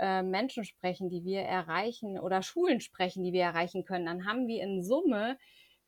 [0.00, 4.46] äh, Menschen sprechen, die wir erreichen oder Schulen sprechen, die wir erreichen können, dann haben
[4.48, 5.38] wir in Summe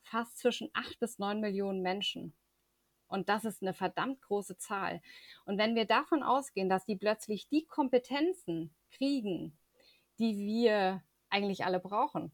[0.02, 2.34] fast zwischen acht bis neun Millionen Menschen.
[3.08, 5.00] Und das ist eine verdammt große Zahl.
[5.44, 9.56] Und wenn wir davon ausgehen, dass die plötzlich die Kompetenzen kriegen,
[10.18, 12.32] die wir eigentlich alle brauchen,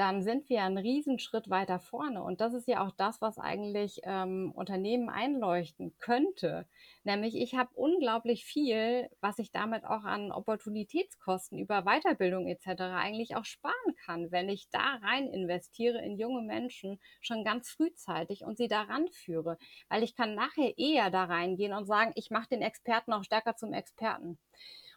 [0.00, 2.22] dann sind wir einen Riesenschritt weiter vorne.
[2.22, 6.66] Und das ist ja auch das, was eigentlich ähm, Unternehmen einleuchten könnte.
[7.04, 12.80] Nämlich, ich habe unglaublich viel, was ich damit auch an Opportunitätskosten über Weiterbildung etc.
[12.80, 13.74] eigentlich auch sparen
[14.06, 19.06] kann, wenn ich da rein investiere in junge Menschen schon ganz frühzeitig und sie daran
[19.12, 19.58] führe.
[19.90, 23.54] Weil ich kann nachher eher da reingehen und sagen, ich mache den Experten auch stärker
[23.54, 24.38] zum Experten.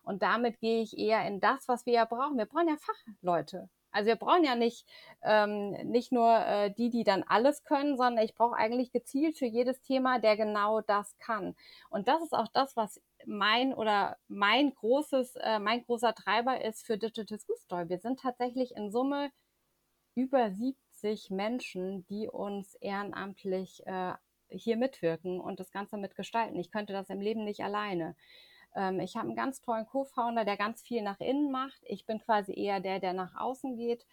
[0.01, 2.37] Und damit gehe ich eher in das, was wir ja brauchen.
[2.37, 3.69] Wir brauchen ja Fachleute.
[3.93, 4.85] Also wir brauchen ja nicht,
[5.21, 9.45] ähm, nicht nur äh, die, die dann alles können, sondern ich brauche eigentlich gezielt für
[9.45, 11.55] jedes Thema, der genau das kann.
[11.89, 16.85] Und das ist auch das, was mein oder mein großes, äh, mein großer Treiber ist
[16.85, 17.89] für Digital School Story.
[17.89, 19.31] Wir sind tatsächlich in Summe
[20.15, 24.13] über 70 Menschen, die uns ehrenamtlich äh,
[24.49, 26.59] hier mitwirken und das Ganze mitgestalten.
[26.59, 28.15] Ich könnte das im Leben nicht alleine.
[28.75, 31.81] Ähm, ich habe einen ganz tollen Co-Founder, der ganz viel nach innen macht.
[31.83, 34.05] Ich bin quasi eher der, der nach außen geht.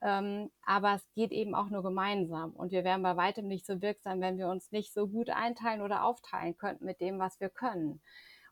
[0.00, 2.52] Ähm, aber es geht eben auch nur gemeinsam.
[2.52, 5.80] Und wir wären bei weitem nicht so wirksam, wenn wir uns nicht so gut einteilen
[5.80, 8.02] oder aufteilen könnten mit dem, was wir können.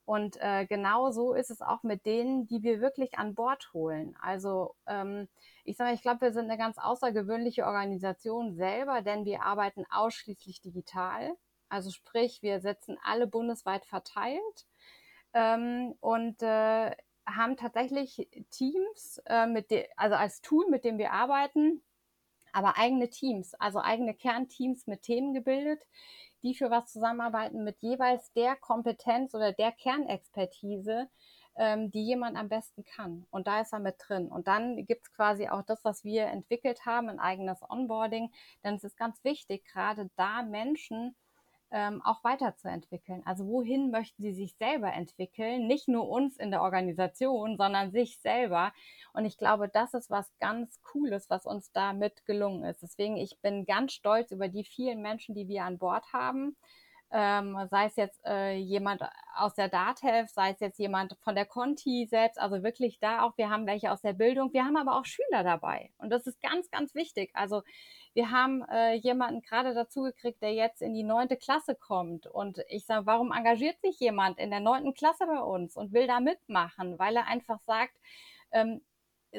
[0.05, 4.16] Und äh, genau so ist es auch mit denen, die wir wirklich an Bord holen.
[4.20, 5.29] Also ähm,
[5.64, 10.61] ich sage, ich glaube, wir sind eine ganz außergewöhnliche Organisation selber, denn wir arbeiten ausschließlich
[10.61, 11.37] digital.
[11.68, 14.66] Also sprich, wir setzen alle bundesweit verteilt
[15.34, 16.94] ähm, und äh,
[17.26, 21.82] haben tatsächlich Teams, äh, mit also als Tool, mit dem wir arbeiten,
[22.52, 25.82] aber eigene Teams, also eigene Kernteams mit Themen gebildet,
[26.42, 31.08] die für was zusammenarbeiten mit jeweils der Kompetenz oder der Kernexpertise,
[31.56, 33.26] ähm, die jemand am besten kann.
[33.30, 34.28] Und da ist er mit drin.
[34.28, 38.30] Und dann gibt es quasi auch das, was wir entwickelt haben, ein eigenes Onboarding.
[38.64, 41.14] Denn es ist ganz wichtig, gerade da Menschen
[41.72, 43.22] ähm, auch weiterzuentwickeln.
[43.24, 45.66] Also wohin möchten sie sich selber entwickeln?
[45.66, 48.72] Nicht nur uns in der Organisation, sondern sich selber.
[49.14, 52.82] Und ich glaube, das ist was ganz Cooles, was uns damit gelungen ist.
[52.82, 56.56] Deswegen, ich bin ganz stolz über die vielen Menschen, die wir an Bord haben
[57.12, 59.02] ähm, sei es jetzt äh, jemand
[59.37, 63.37] aus der DATEV, sei es jetzt jemand von der Conti selbst, also wirklich da auch,
[63.37, 66.40] wir haben welche aus der Bildung, wir haben aber auch Schüler dabei und das ist
[66.40, 67.30] ganz, ganz wichtig.
[67.35, 67.62] Also
[68.14, 72.61] wir haben äh, jemanden gerade dazu gekriegt, der jetzt in die neunte Klasse kommt und
[72.68, 76.20] ich sage, warum engagiert sich jemand in der neunten Klasse bei uns und will da
[76.20, 77.96] mitmachen, weil er einfach sagt,
[78.53, 78.83] ähm,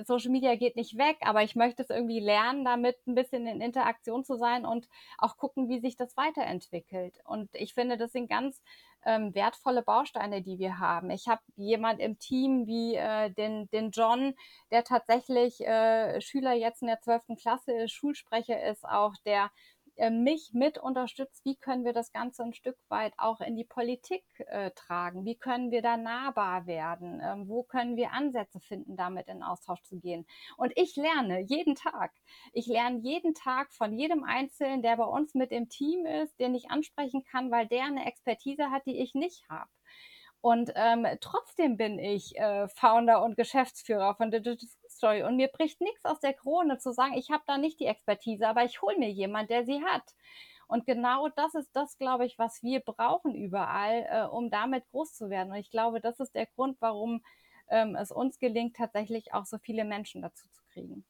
[0.06, 3.62] Social Media geht nicht weg, aber ich möchte es irgendwie lernen, damit ein bisschen in
[3.62, 7.20] Interaktion zu sein und auch gucken, wie sich das weiterentwickelt.
[7.26, 8.62] Und ich finde, das sind ganz
[9.06, 11.10] ähm, wertvolle Bausteine, die wir haben.
[11.10, 14.34] Ich habe jemand im Team wie äh, den, den John,
[14.72, 17.38] der tatsächlich äh, Schüler jetzt in der 12.
[17.40, 19.52] Klasse ist, Schulsprecher ist auch, der
[19.96, 23.64] äh, mich mit unterstützt, wie können wir das Ganze ein Stück weit auch in die
[23.64, 25.26] Politik äh, tragen?
[25.26, 27.22] Wie können wir da nahbar werden?
[27.24, 30.26] Ähm, wo können wir Ansätze finden, damit in Austausch zu gehen?
[30.58, 32.12] Und ich lerne jeden Tag.
[32.54, 36.56] Ich lerne jeden Tag von jedem Einzelnen, der bei uns mit im Team ist, den
[36.56, 39.70] ich ansprechen kann, weil der eine Expertise hat, die ich nicht habe.
[40.42, 45.82] Und ähm, trotzdem bin ich äh, Founder und Geschäftsführer von Digital Story und mir bricht
[45.82, 48.98] nichts aus der Krone zu sagen, ich habe da nicht die Expertise, aber ich hole
[48.98, 50.04] mir jemand, der sie hat.
[50.68, 55.14] Und genau das ist das, glaube ich, was wir brauchen überall, äh, um damit groß
[55.14, 55.52] zu werden.
[55.52, 57.24] Und ich glaube, das ist der Grund, warum
[57.70, 61.06] ähm, es uns gelingt, tatsächlich auch so viele Menschen dazu zu kriegen.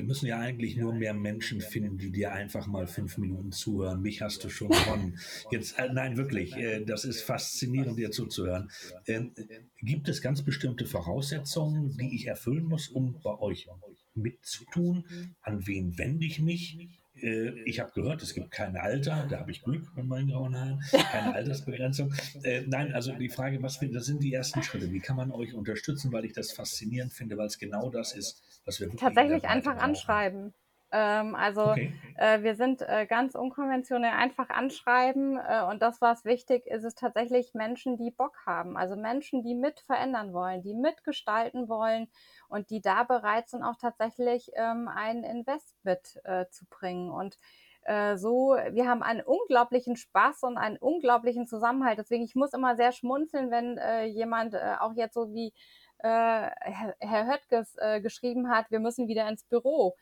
[0.00, 4.00] Wir müssen ja eigentlich nur mehr Menschen finden, die dir einfach mal fünf Minuten zuhören.
[4.00, 5.18] Mich hast du schon gewonnen.
[5.50, 8.70] Jetzt, äh, nein, wirklich, äh, das ist faszinierend, dir zuzuhören.
[9.04, 9.24] Äh,
[9.82, 13.68] gibt es ganz bestimmte Voraussetzungen, die ich erfüllen muss, um bei euch
[14.14, 15.04] mitzutun?
[15.42, 16.99] An wen wende ich mich?
[17.22, 20.56] Äh, ich habe gehört, es gibt kein Alter, da habe ich Glück mit meinen grauen
[20.56, 22.12] Haaren, keine Altersbegrenzung.
[22.42, 24.90] Äh, nein, also die Frage, was das sind die ersten Schritte?
[24.90, 28.60] Wie kann man euch unterstützen, weil ich das faszinierend finde, weil es genau das ist,
[28.64, 29.90] was wir tatsächlich einfach brauchen.
[29.90, 30.54] anschreiben.
[30.92, 31.94] Ähm, also okay.
[32.16, 36.98] äh, wir sind äh, ganz unkonventionell einfach anschreiben äh, und das, was wichtig ist, ist
[36.98, 38.76] tatsächlich Menschen, die Bock haben.
[38.76, 42.08] Also Menschen, die mit verändern wollen, die mitgestalten wollen
[42.50, 47.08] und die da bereit sind, auch tatsächlich ähm, ein Invest mitzubringen.
[47.08, 47.38] Äh, und
[47.82, 51.98] äh, so, wir haben einen unglaublichen Spaß und einen unglaublichen Zusammenhalt.
[51.98, 55.52] Deswegen, ich muss immer sehr schmunzeln, wenn äh, jemand auch jetzt so wie
[56.02, 56.54] Herr,
[56.98, 59.96] Herr Höttges geschrieben hat, wir müssen wieder ins Büro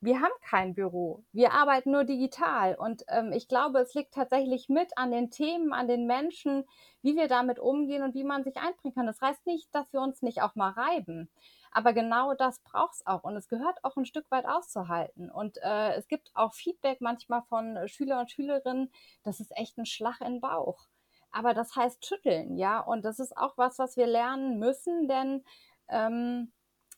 [0.00, 1.24] wir haben kein Büro.
[1.32, 2.74] Wir arbeiten nur digital.
[2.74, 6.64] Und ähm, ich glaube, es liegt tatsächlich mit an den Themen, an den Menschen,
[7.02, 9.06] wie wir damit umgehen und wie man sich einbringen kann.
[9.06, 11.30] Das heißt nicht, dass wir uns nicht auch mal reiben.
[11.72, 13.24] Aber genau das braucht es auch.
[13.24, 15.30] Und es gehört auch ein Stück weit auszuhalten.
[15.30, 18.90] Und äh, es gibt auch Feedback manchmal von Schüler und Schülerinnen,
[19.24, 20.86] das ist echt ein Schlag in den Bauch.
[21.30, 22.80] Aber das heißt schütteln, ja.
[22.80, 25.44] Und das ist auch was, was wir lernen müssen, denn
[25.88, 26.52] ähm,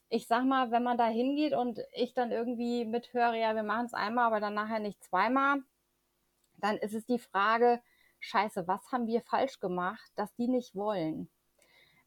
[0.08, 3.86] ich sag mal, wenn man da hingeht und ich dann irgendwie mithöre, ja, wir machen
[3.86, 5.62] es einmal, aber dann nachher nicht zweimal,
[6.56, 7.80] dann ist es die Frage,
[8.20, 11.30] scheiße, was haben wir falsch gemacht, dass die nicht wollen?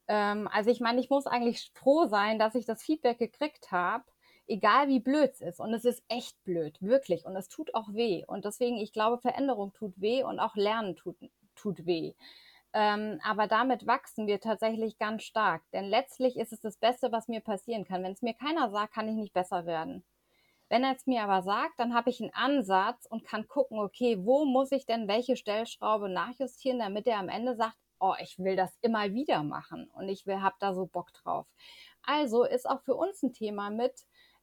[0.07, 4.03] Ähm, also ich meine, ich muss eigentlich froh sein, dass ich das Feedback gekriegt habe,
[4.47, 5.59] egal wie blöd es ist.
[5.59, 7.25] Und es ist echt blöd, wirklich.
[7.25, 8.23] Und es tut auch weh.
[8.27, 11.17] Und deswegen, ich glaube, Veränderung tut weh und auch Lernen tut,
[11.55, 12.13] tut weh.
[12.73, 15.61] Ähm, aber damit wachsen wir tatsächlich ganz stark.
[15.73, 18.03] Denn letztlich ist es das Beste, was mir passieren kann.
[18.03, 20.03] Wenn es mir keiner sagt, kann ich nicht besser werden.
[20.69, 24.17] Wenn er es mir aber sagt, dann habe ich einen Ansatz und kann gucken, okay,
[24.21, 28.55] wo muss ich denn welche Stellschraube nachjustieren, damit er am Ende sagt, oh, ich will
[28.55, 31.45] das immer wieder machen und ich habe da so Bock drauf.
[32.03, 33.93] Also ist auch für uns ein Thema mit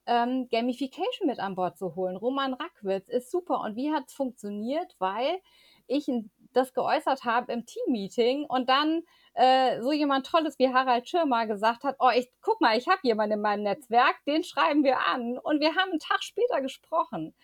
[0.06, 2.16] ähm, Gamification mit an Bord zu holen.
[2.16, 3.60] Roman Rackwitz ist super.
[3.60, 4.96] Und wie hat es funktioniert?
[4.98, 5.40] Weil
[5.88, 6.06] ich
[6.52, 9.02] das geäußert habe im Team-Meeting und dann
[9.34, 13.00] äh, so jemand Tolles wie Harald Schirmer gesagt hat, oh, ich guck mal, ich habe
[13.02, 17.34] jemanden in meinem Netzwerk, den schreiben wir an und wir haben einen Tag später gesprochen.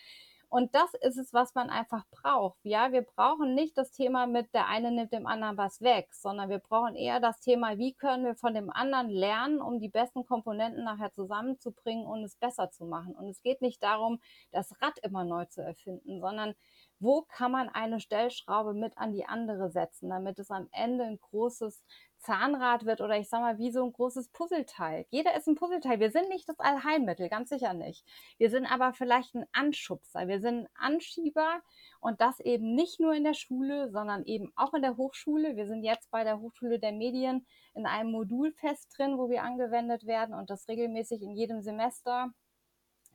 [0.54, 2.61] Und das ist es, was man einfach braucht.
[2.62, 6.48] Ja, wir brauchen nicht das Thema mit der eine nimmt dem anderen was weg, sondern
[6.48, 10.24] wir brauchen eher das Thema, wie können wir von dem anderen lernen, um die besten
[10.24, 13.16] Komponenten nachher zusammenzubringen und es besser zu machen.
[13.16, 14.20] Und es geht nicht darum,
[14.52, 16.54] das Rad immer neu zu erfinden, sondern
[16.98, 21.18] wo kann man eine Stellschraube mit an die andere setzen, damit es am Ende ein
[21.18, 21.85] großes
[22.24, 25.07] Zahnrad wird oder ich sag mal wie so ein großes Puzzleteil.
[25.11, 26.00] Jeder ist ein Puzzleteil.
[26.00, 28.04] Wir sind nicht das Allheilmittel, ganz sicher nicht.
[28.38, 30.26] Wir sind aber vielleicht ein Anschubser.
[30.26, 31.61] Wir sind ein Anschieber
[32.00, 35.57] und das eben nicht nur in der Schule, sondern eben auch in der Hochschule.
[35.57, 39.42] Wir sind jetzt bei der Hochschule der Medien in einem Modul fest drin, wo wir
[39.42, 42.33] angewendet werden und das regelmäßig in jedem Semester.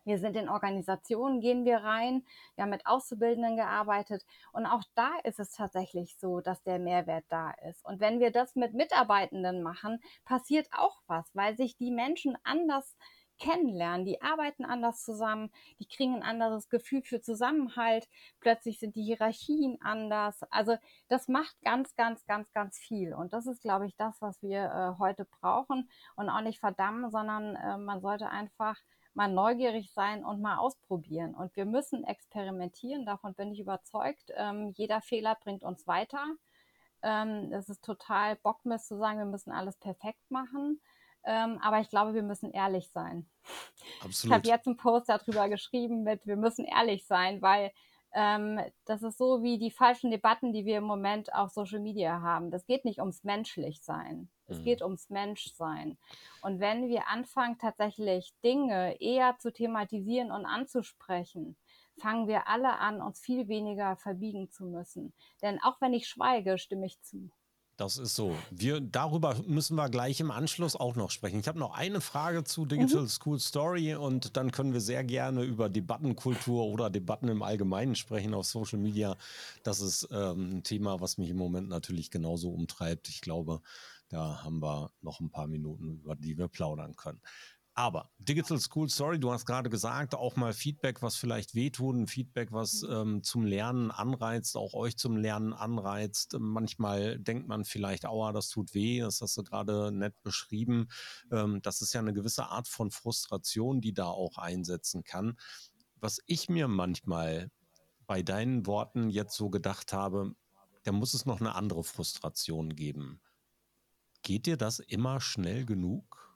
[0.05, 2.25] Wir sind in Organisationen, gehen wir rein.
[2.55, 4.25] Wir haben mit Auszubildenden gearbeitet.
[4.51, 7.83] Und auch da ist es tatsächlich so, dass der Mehrwert da ist.
[7.85, 12.95] Und wenn wir das mit Mitarbeitenden machen, passiert auch was, weil sich die Menschen anders
[13.39, 18.07] kennenlernen, die arbeiten anders zusammen, die kriegen ein anderes Gefühl für Zusammenhalt,
[18.39, 20.43] plötzlich sind die Hierarchien anders.
[20.51, 23.13] Also das macht ganz, ganz, ganz, ganz viel.
[23.13, 27.09] Und das ist, glaube ich, das, was wir äh, heute brauchen und auch nicht verdammen,
[27.09, 28.77] sondern äh, man sollte einfach
[29.13, 31.34] mal neugierig sein und mal ausprobieren.
[31.36, 34.32] Und wir müssen experimentieren, davon bin ich überzeugt.
[34.36, 36.26] Ähm, jeder Fehler bringt uns weiter.
[37.02, 40.82] Ähm, es ist total Bockmist zu sagen, wir müssen alles perfekt machen.
[41.26, 43.30] Ähm, aber ich glaube, wir müssen ehrlich sein.
[44.02, 44.13] Absolut.
[44.26, 47.72] Ich habe jetzt einen Post darüber geschrieben mit, wir müssen ehrlich sein, weil
[48.13, 52.22] ähm, das ist so wie die falschen Debatten, die wir im Moment auf Social Media
[52.22, 52.52] haben.
[52.52, 54.30] Das geht nicht ums Menschlichsein.
[54.48, 54.63] Es mhm.
[54.63, 55.98] geht ums Menschsein.
[56.41, 61.56] Und wenn wir anfangen, tatsächlich Dinge eher zu thematisieren und anzusprechen,
[62.00, 65.13] fangen wir alle an, uns viel weniger verbiegen zu müssen.
[65.41, 67.30] Denn auch wenn ich schweige, stimme ich zu.
[67.79, 68.35] Das ist so.
[68.51, 71.39] Wir, darüber müssen wir gleich im Anschluss auch noch sprechen.
[71.39, 73.07] Ich habe noch eine Frage zu Digital mhm.
[73.07, 78.33] School Story und dann können wir sehr gerne über Debattenkultur oder Debatten im Allgemeinen sprechen
[78.33, 79.15] auf Social Media.
[79.63, 83.07] Das ist ähm, ein Thema, was mich im Moment natürlich genauso umtreibt.
[83.07, 83.61] Ich glaube,
[84.09, 87.21] da haben wir noch ein paar Minuten, über die wir plaudern können.
[87.79, 92.07] Aber Digital School Story, du hast gerade gesagt, auch mal Feedback, was vielleicht wehtut, ein
[92.07, 92.91] Feedback, was mhm.
[92.91, 96.35] ähm, zum Lernen anreizt, auch euch zum Lernen anreizt.
[96.37, 100.89] Manchmal denkt man vielleicht, aua, das tut weh, das hast du gerade nett beschrieben.
[101.31, 105.39] Ähm, das ist ja eine gewisse Art von Frustration, die da auch einsetzen kann.
[106.01, 107.49] Was ich mir manchmal
[108.07, 110.33] bei deinen Worten jetzt so gedacht habe,
[110.83, 113.21] da muss es noch eine andere Frustration geben.
[114.21, 116.28] Geht dir das immer schnell genug?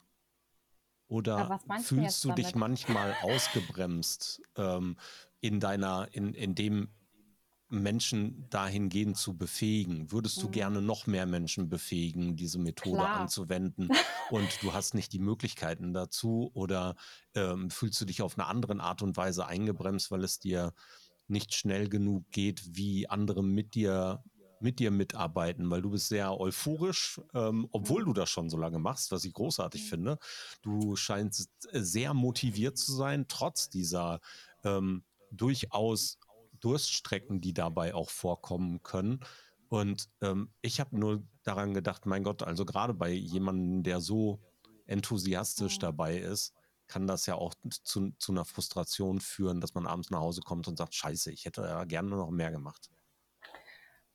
[1.14, 4.98] Oder fühlst du dich manchmal ausgebremst ähm,
[5.42, 6.90] in deiner, in, in dem
[7.70, 10.12] Menschen dahingehend zu befähigen?
[10.12, 10.52] Würdest du mhm.
[10.52, 13.20] gerne noch mehr Menschen befähigen, diese Methode Klar.
[13.20, 13.90] anzuwenden
[14.32, 16.50] und du hast nicht die Möglichkeiten dazu?
[16.56, 16.96] Oder
[17.36, 20.74] ähm, fühlst du dich auf eine andere Art und Weise eingebremst, weil es dir
[21.28, 24.24] nicht schnell genug geht, wie andere mit dir
[24.64, 28.06] mit dir mitarbeiten, weil du bist sehr euphorisch, ähm, obwohl mhm.
[28.08, 29.88] du das schon so lange machst, was ich großartig mhm.
[29.88, 30.20] finde.
[30.62, 34.20] Du scheinst sehr motiviert zu sein, trotz dieser
[34.64, 36.20] ähm, durchaus
[36.60, 39.20] Durststrecken, die dabei auch vorkommen können.
[39.68, 44.40] Und ähm, ich habe nur daran gedacht, mein Gott, also gerade bei jemandem, der so
[44.86, 45.82] enthusiastisch mhm.
[45.82, 46.54] dabei ist,
[46.88, 50.68] kann das ja auch zu, zu einer Frustration führen, dass man abends nach Hause kommt
[50.68, 52.92] und sagt, scheiße, ich hätte ja gerne noch mehr gemacht.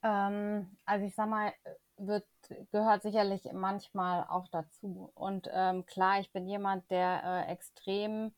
[0.03, 1.53] Ähm, also ich sag mal,
[1.97, 2.25] wird,
[2.71, 5.11] gehört sicherlich manchmal auch dazu.
[5.15, 8.33] Und ähm, klar, ich bin jemand, der äh, extrem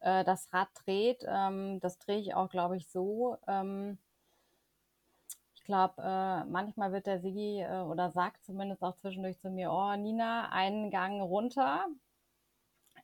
[0.00, 1.24] äh, das Rad dreht.
[1.26, 3.36] Ähm, das drehe ich auch, glaube ich, so.
[3.46, 3.98] Ähm,
[5.54, 9.72] ich glaube, äh, manchmal wird der Sigi äh, oder sagt zumindest auch zwischendurch zu mir,
[9.72, 11.86] oh Nina, einen Gang runter,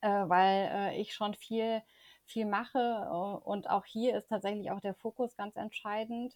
[0.01, 1.81] äh, weil äh, ich schon viel,
[2.25, 3.09] viel mache.
[3.45, 6.35] und auch hier ist tatsächlich auch der Fokus ganz entscheidend.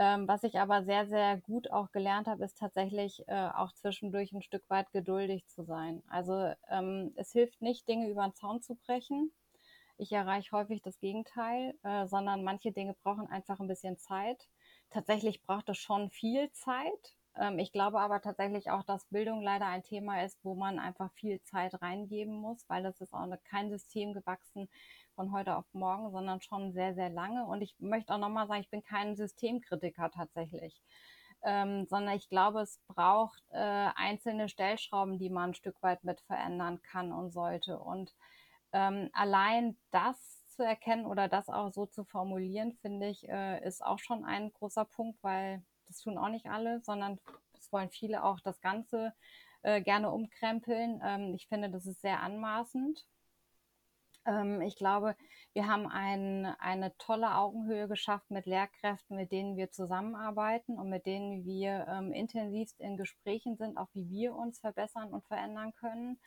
[0.00, 4.32] Ähm, was ich aber sehr, sehr gut auch gelernt habe, ist tatsächlich äh, auch zwischendurch
[4.32, 6.02] ein Stück weit geduldig zu sein.
[6.08, 9.30] Also ähm, es hilft nicht, Dinge über den Zaun zu brechen.
[9.98, 14.48] Ich erreiche häufig das Gegenteil, äh, sondern manche Dinge brauchen einfach ein bisschen Zeit.
[14.88, 17.14] Tatsächlich braucht es schon viel Zeit.
[17.36, 21.12] Ähm, ich glaube aber tatsächlich auch, dass Bildung leider ein Thema ist, wo man einfach
[21.12, 24.70] viel Zeit reingeben muss, weil das ist auch eine, kein System gewachsen,
[25.20, 27.44] von heute auf morgen, sondern schon sehr, sehr lange.
[27.44, 30.80] Und ich möchte auch nochmal sagen, ich bin kein Systemkritiker tatsächlich.
[31.42, 36.22] Ähm, sondern ich glaube, es braucht äh, einzelne Stellschrauben, die man ein Stück weit mit
[36.22, 37.78] verändern kann und sollte.
[37.78, 38.14] Und
[38.72, 43.84] ähm, allein das zu erkennen oder das auch so zu formulieren, finde ich, äh, ist
[43.84, 47.18] auch schon ein großer Punkt, weil das tun auch nicht alle, sondern
[47.58, 49.12] es wollen viele auch das Ganze
[49.64, 51.02] äh, gerne umkrempeln.
[51.04, 53.06] Ähm, ich finde, das ist sehr anmaßend
[54.30, 55.16] ähm, ich glaube,
[55.52, 61.06] wir haben ein, eine tolle Augenhöhe geschafft mit Lehrkräften, mit denen wir zusammenarbeiten und mit
[61.06, 66.20] denen wir ähm, intensivst in Gesprächen sind, auch wie wir uns verbessern und verändern können.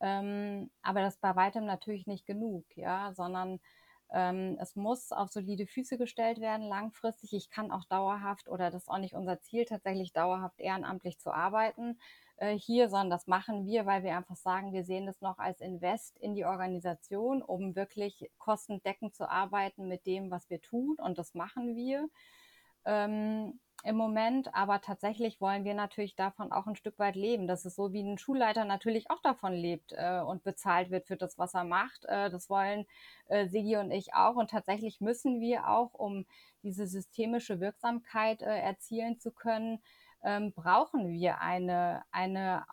[0.00, 3.60] Ähm, aber das ist bei weitem natürlich nicht genug, ja, sondern
[4.12, 7.32] Ähm, es muss auf solide Füße gestellt werden langfristig.
[7.32, 11.30] Ich kann auch dauerhaft oder das ist auch nicht unser Ziel, tatsächlich dauerhaft ehrenamtlich zu
[11.32, 11.96] arbeiten
[12.40, 15.60] äh, hier, sondern das machen wir, weil wir einfach sagen, wir sehen das noch als
[15.60, 20.96] Invest in die Organisation, um wirklich kostendeckend zu arbeiten mit dem, was wir tun.
[20.98, 22.08] Und das machen wir.
[22.86, 27.46] Ähm, im Moment, aber tatsächlich wollen wir natürlich davon auch ein Stück weit leben.
[27.46, 31.16] Das ist so, wie ein Schulleiter natürlich auch davon lebt äh, und bezahlt wird für
[31.16, 32.04] das, was er macht.
[32.06, 32.86] Äh, das wollen
[33.26, 34.36] äh, Sigi und ich auch.
[34.36, 36.26] Und tatsächlich müssen wir auch, um
[36.62, 39.80] diese systemische Wirksamkeit äh, erzielen zu können,
[40.22, 42.64] ähm, brauchen wir eine, eine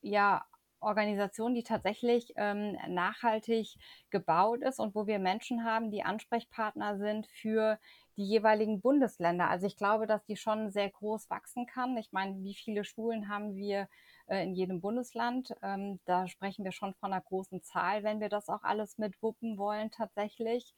[0.00, 0.44] ja,
[0.80, 3.76] Organisation, die tatsächlich ähm, nachhaltig
[4.10, 7.78] gebaut ist und wo wir Menschen haben, die Ansprechpartner sind für
[8.16, 9.48] die jeweiligen Bundesländer.
[9.50, 11.96] Also ich glaube, dass die schon sehr groß wachsen kann.
[11.96, 13.88] Ich meine, wie viele Schulen haben wir
[14.26, 15.54] äh, in jedem Bundesland?
[15.62, 19.20] Ähm, da sprechen wir schon von einer großen Zahl, wenn wir das auch alles mit
[19.22, 20.74] wuppen wollen tatsächlich.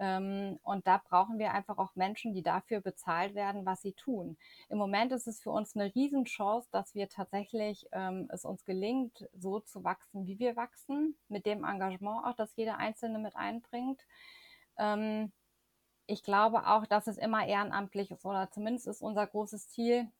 [0.00, 4.38] Ähm, und da brauchen wir einfach auch Menschen, die dafür bezahlt werden, was sie tun.
[4.70, 9.28] Im Moment ist es für uns eine Riesenchance, dass wir tatsächlich ähm, es uns gelingt,
[9.34, 14.00] so zu wachsen, wie wir wachsen, mit dem Engagement auch, das jeder Einzelne mit einbringt.
[14.78, 15.32] Ähm,
[16.06, 20.10] ich glaube auch, dass es immer ehrenamtlich ist oder zumindest ist unser großes Ziel,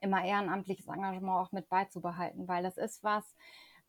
[0.00, 3.36] immer ehrenamtliches Engagement auch mit beizubehalten, weil das ist was,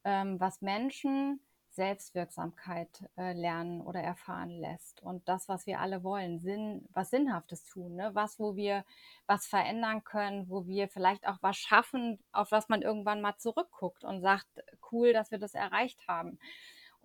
[0.04, 1.40] ähm, was Menschen
[1.78, 5.02] Selbstwirksamkeit äh, lernen oder erfahren lässt.
[5.04, 8.10] Und das, was wir alle wollen, Sinn, was Sinnhaftes tun, ne?
[8.14, 8.84] was, wo wir
[9.28, 14.04] was verändern können, wo wir vielleicht auch was schaffen, auf was man irgendwann mal zurückguckt
[14.04, 14.48] und sagt,
[14.92, 16.40] cool, dass wir das erreicht haben.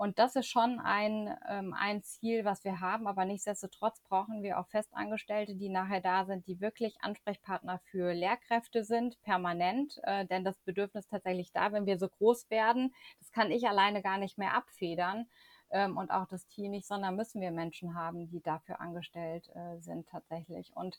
[0.02, 3.06] Und das ist schon ein, ähm, ein Ziel, was wir haben.
[3.06, 8.82] Aber nichtsdestotrotz brauchen wir auch Festangestellte, die nachher da sind, die wirklich Ansprechpartner für Lehrkräfte
[8.82, 10.00] sind, permanent.
[10.02, 14.02] Äh, denn das Bedürfnis tatsächlich da, wenn wir so groß werden, das kann ich alleine
[14.02, 15.28] gar nicht mehr abfedern.
[15.70, 19.78] Ähm, und auch das Team nicht, sondern müssen wir Menschen haben, die dafür angestellt äh,
[19.78, 20.72] sind tatsächlich.
[20.74, 20.98] Und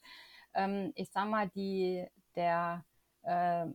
[0.53, 2.85] ähm, ich sag mal, die, der,
[3.23, 3.65] äh,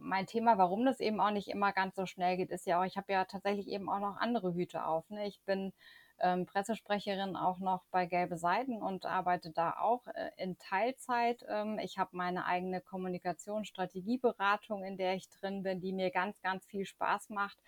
[0.00, 2.84] mein Thema, warum das eben auch nicht immer ganz so schnell geht, ist ja auch,
[2.84, 5.08] ich habe ja tatsächlich eben auch noch andere Hüte auf.
[5.10, 5.26] Ne?
[5.26, 5.72] Ich bin
[6.20, 11.44] ähm, Pressesprecherin auch noch bei Gelbe Seiten und arbeite da auch äh, in Teilzeit.
[11.48, 16.66] Ähm, ich habe meine eigene Kommunikationsstrategieberatung, in der ich drin bin, die mir ganz, ganz
[16.66, 17.58] viel Spaß macht.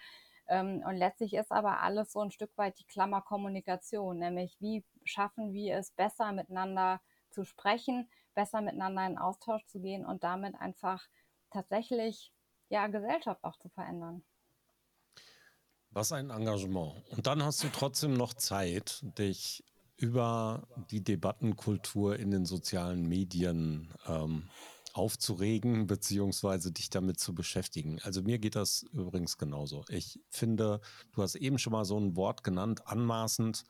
[0.48, 4.84] Ähm, und letztlich ist aber alles so ein Stück weit die Klammer Kommunikation, nämlich wie
[5.04, 7.00] schaffen wir es besser miteinander
[7.30, 11.06] zu sprechen, besser miteinander in Austausch zu gehen und damit einfach
[11.50, 12.32] tatsächlich
[12.68, 14.22] ja Gesellschaft auch zu verändern.
[15.90, 17.02] Was ein Engagement.
[17.10, 19.64] Und dann hast du trotzdem noch Zeit, dich
[19.96, 24.48] über die Debattenkultur in den sozialen Medien ähm,
[24.92, 28.00] aufzuregen, beziehungsweise dich damit zu beschäftigen.
[28.02, 29.84] Also mir geht das übrigens genauso.
[29.88, 30.80] Ich finde,
[31.12, 33.64] du hast eben schon mal so ein Wort genannt, anmaßend.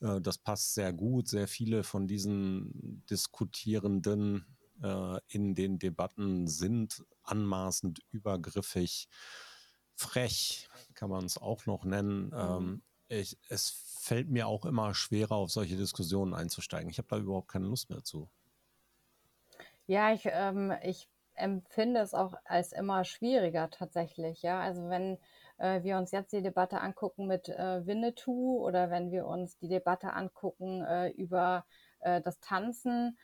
[0.00, 1.28] Äh, das passt sehr gut.
[1.28, 4.46] Sehr viele von diesen Diskutierenden
[4.82, 9.08] äh, in den Debatten sind anmaßend, übergriffig,
[9.94, 12.26] frech, kann man es auch noch nennen.
[12.26, 12.32] Mhm.
[12.34, 13.70] Ähm, ich, es
[14.00, 16.90] fällt mir auch immer schwerer, auf solche Diskussionen einzusteigen.
[16.90, 18.28] Ich habe da überhaupt keine Lust mehr zu.
[19.86, 24.42] Ja, ich, ähm, ich empfinde es auch als immer schwieriger tatsächlich.
[24.42, 25.18] Ja, also wenn
[25.58, 29.68] äh, wir uns jetzt die Debatte angucken mit äh, Winnetou oder wenn wir uns die
[29.68, 31.64] Debatte angucken äh, über
[32.00, 33.18] äh, das Tanzen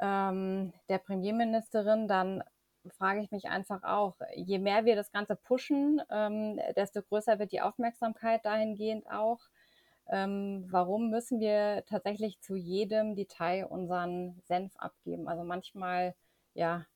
[0.00, 2.42] ähm, der Premierministerin, dann
[2.90, 7.52] frage ich mich einfach auch, je mehr wir das Ganze pushen, ähm, desto größer wird
[7.52, 9.40] die Aufmerksamkeit dahingehend auch.
[10.08, 15.28] Ähm, warum müssen wir tatsächlich zu jedem Detail unseren Senf abgeben?
[15.28, 16.14] Also manchmal,
[16.54, 16.86] ja,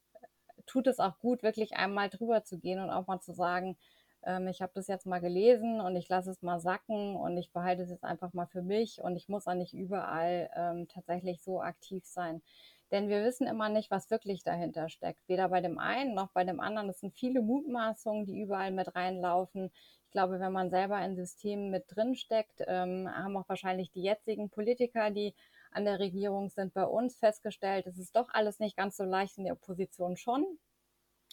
[0.67, 3.77] tut es auch gut, wirklich einmal drüber zu gehen und auch mal zu sagen,
[4.23, 7.53] ähm, ich habe das jetzt mal gelesen und ich lasse es mal sacken und ich
[7.53, 11.43] behalte es jetzt einfach mal für mich und ich muss auch nicht überall ähm, tatsächlich
[11.43, 12.43] so aktiv sein.
[12.91, 15.29] Denn wir wissen immer nicht, was wirklich dahinter steckt.
[15.29, 16.89] Weder bei dem einen noch bei dem anderen.
[16.89, 19.71] Es sind viele Mutmaßungen, die überall mit reinlaufen.
[20.07, 24.03] Ich glaube, wenn man selber in Systemen mit drin steckt, ähm, haben auch wahrscheinlich die
[24.03, 25.35] jetzigen Politiker, die
[25.71, 29.39] an der Regierung sind, bei uns festgestellt, es ist doch alles nicht ganz so leicht
[29.39, 30.45] in der Opposition schon.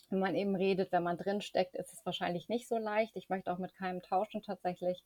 [0.09, 3.15] Wenn man eben redet, wenn man drin steckt, ist es wahrscheinlich nicht so leicht.
[3.15, 5.03] Ich möchte auch mit keinem tauschen tatsächlich.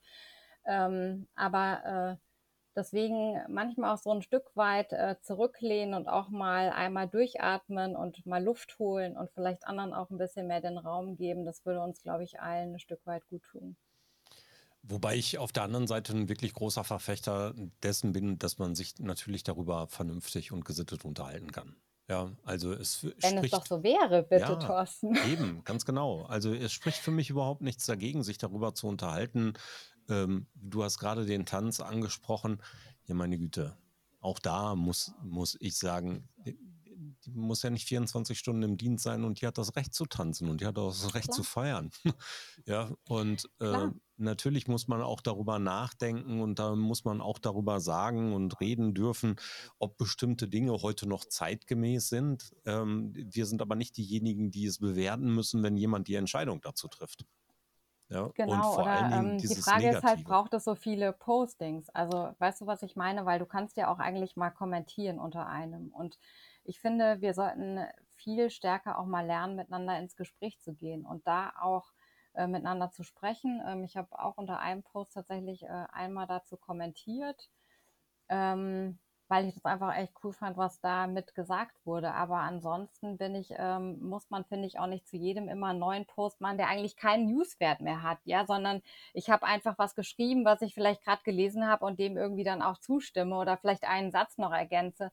[0.65, 2.30] Ähm, aber äh,
[2.75, 8.25] Deswegen manchmal auch so ein Stück weit äh, zurücklehnen und auch mal einmal durchatmen und
[8.25, 11.45] mal Luft holen und vielleicht anderen auch ein bisschen mehr den Raum geben.
[11.45, 13.77] Das würde uns, glaube ich, allen ein Stück weit gut tun.
[14.83, 17.53] Wobei ich auf der anderen Seite ein wirklich großer Verfechter
[17.83, 21.75] dessen bin, dass man sich natürlich darüber vernünftig und gesittet unterhalten kann.
[22.09, 25.15] Ja, also es Wenn spricht, es doch so wäre, bitte, ja, Thorsten.
[25.21, 26.23] Eben, ganz genau.
[26.23, 29.53] Also es spricht für mich überhaupt nichts dagegen, sich darüber zu unterhalten,
[30.11, 32.61] ähm, du hast gerade den Tanz angesprochen.
[33.07, 33.75] Ja, meine Güte.
[34.19, 36.29] Auch da muss, muss ich sagen,
[37.25, 40.05] die muss ja nicht 24 Stunden im Dienst sein und die hat das Recht zu
[40.05, 41.37] tanzen und die hat auch das Recht Klar.
[41.37, 41.89] zu feiern.
[42.65, 43.87] ja, und äh,
[44.17, 48.93] natürlich muss man auch darüber nachdenken und da muss man auch darüber sagen und reden
[48.93, 49.35] dürfen,
[49.79, 52.55] ob bestimmte Dinge heute noch zeitgemäß sind.
[52.65, 56.87] Ähm, wir sind aber nicht diejenigen, die es bewerten müssen, wenn jemand die Entscheidung dazu
[56.87, 57.25] trifft.
[58.11, 59.97] Ja, genau, oder ähm, die Frage Negative.
[59.97, 61.89] ist halt, braucht es so viele Postings?
[61.89, 63.25] Also weißt du, was ich meine?
[63.25, 65.89] Weil du kannst ja auch eigentlich mal kommentieren unter einem.
[65.89, 66.19] Und
[66.65, 67.79] ich finde, wir sollten
[68.15, 71.93] viel stärker auch mal lernen, miteinander ins Gespräch zu gehen und da auch
[72.33, 73.61] äh, miteinander zu sprechen.
[73.65, 77.49] Ähm, ich habe auch unter einem Post tatsächlich äh, einmal dazu kommentiert,
[78.29, 78.99] ähm,
[79.31, 82.13] weil ich das einfach echt cool fand, was da mit gesagt wurde.
[82.13, 85.79] Aber ansonsten bin ich, ähm, muss man, finde ich, auch nicht zu jedem immer einen
[85.79, 88.81] neuen Post machen, der eigentlich keinen Newswert mehr hat, ja, sondern
[89.13, 92.61] ich habe einfach was geschrieben, was ich vielleicht gerade gelesen habe und dem irgendwie dann
[92.61, 95.11] auch zustimme oder vielleicht einen Satz noch ergänze.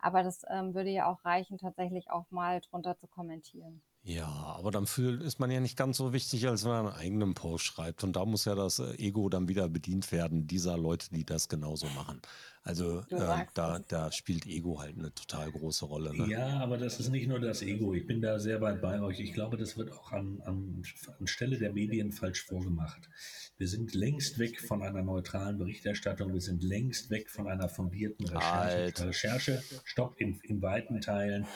[0.00, 3.82] Aber das ähm, würde ja auch reichen, tatsächlich auch mal drunter zu kommentieren.
[4.08, 7.34] Ja, aber dann ist man ja nicht ganz so wichtig, als wenn man einen eigenen
[7.34, 8.04] Post schreibt.
[8.04, 11.50] Und da muss ja das äh, Ego dann wieder bedient werden, dieser Leute, die das
[11.50, 12.22] genauso machen.
[12.62, 16.16] Also äh, da, da spielt Ego halt eine total große Rolle.
[16.16, 16.26] Ne?
[16.30, 17.92] Ja, aber das ist nicht nur das Ego.
[17.92, 19.20] Ich bin da sehr weit bei euch.
[19.20, 20.82] Ich glaube, das wird auch an, an,
[21.18, 23.10] an Stelle der Medien falsch vorgemacht.
[23.58, 26.32] Wir sind längst weg von einer neutralen Berichterstattung.
[26.32, 29.06] Wir sind längst weg von einer fundierten Recherche.
[29.06, 31.46] Recherche Stopp in, in weiten Teilen.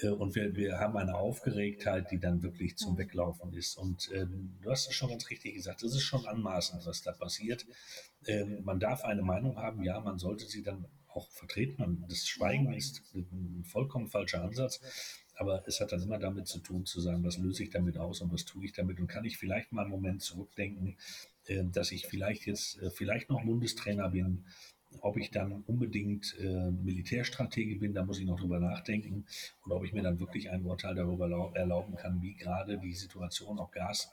[0.00, 3.76] Äh, und wir, wir haben eine Aufgeregtheit, die dann wirklich zum Weglaufen ist.
[3.76, 5.82] Und äh, du hast es schon ganz richtig gesagt.
[5.82, 7.66] Es ist schon anmaßend, was da passiert.
[8.26, 12.04] Ähm, man darf eine Meinung haben, ja, man sollte sie dann auch vertreten.
[12.08, 14.80] Das Schweigen ist ein vollkommen falscher Ansatz.
[15.34, 18.20] Aber es hat dann immer damit zu tun, zu sagen, was löse ich damit aus
[18.20, 20.96] und was tue ich damit und kann ich vielleicht mal einen Moment zurückdenken,
[21.46, 24.46] äh, dass ich vielleicht jetzt, äh, vielleicht noch Bundestrainer bin,
[25.00, 29.26] ob ich dann unbedingt äh, Militärstratege bin, da muss ich noch drüber nachdenken.
[29.64, 33.58] Und ob ich mir dann wirklich ein Urteil darüber erlauben kann, wie gerade die Situation,
[33.58, 34.10] ob Gas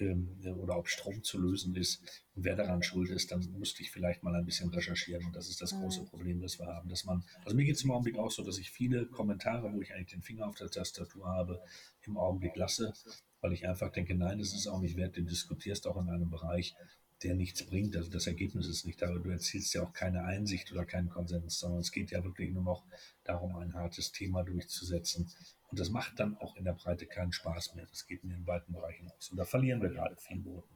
[0.00, 2.02] ähm, oder ob Strom zu lösen ist
[2.34, 5.24] und wer daran schuld ist, dann müsste ich vielleicht mal ein bisschen recherchieren.
[5.26, 6.88] Und das ist das große Problem, das wir haben.
[6.88, 9.80] Dass man, also mir geht es im Augenblick auch so, dass ich viele Kommentare, wo
[9.80, 11.60] ich eigentlich den Finger auf der Tastatur habe,
[12.02, 12.92] im Augenblick lasse,
[13.40, 16.30] weil ich einfach denke, nein, das ist auch nicht wert, du diskutierst auch in einem
[16.30, 16.74] Bereich,
[17.22, 17.96] der nichts bringt.
[17.96, 21.58] Also das Ergebnis ist nicht da, du erzielst ja auch keine Einsicht oder keinen Konsens,
[21.58, 22.84] sondern es geht ja wirklich nur noch
[23.24, 25.30] darum, ein hartes Thema durchzusetzen.
[25.70, 27.86] Und das macht dann auch in der Breite keinen Spaß mehr.
[27.86, 29.30] Das geht in den weiten Bereichen aus.
[29.30, 30.68] Und da verlieren wir gerade viel Boden.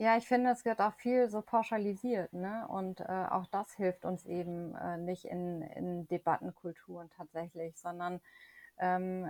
[0.00, 2.68] Ja, ich finde, es wird auch viel so pauschalisiert, ne?
[2.68, 8.20] Und äh, auch das hilft uns eben äh, nicht in, in Debattenkulturen tatsächlich, sondern
[8.78, 9.28] ähm,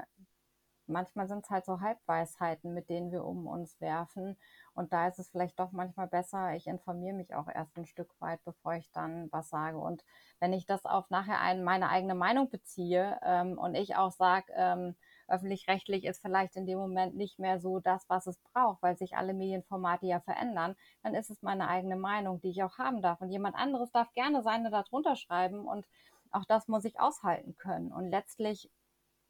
[0.89, 4.36] manchmal sind es halt so Halbweisheiten, mit denen wir um uns werfen.
[4.74, 8.14] Und da ist es vielleicht doch manchmal besser, ich informiere mich auch erst ein Stück
[8.20, 9.78] weit, bevor ich dann was sage.
[9.78, 10.05] Und
[10.41, 14.53] wenn ich das auf nachher ein, meine eigene Meinung beziehe ähm, und ich auch sage,
[14.55, 14.95] ähm,
[15.28, 19.16] öffentlich-rechtlich ist vielleicht in dem Moment nicht mehr so das, was es braucht, weil sich
[19.16, 23.20] alle Medienformate ja verändern, dann ist es meine eigene Meinung, die ich auch haben darf.
[23.20, 25.86] Und jemand anderes darf gerne seine da drunter schreiben und
[26.30, 27.93] auch das muss ich aushalten können.
[27.93, 28.70] Und letztlich,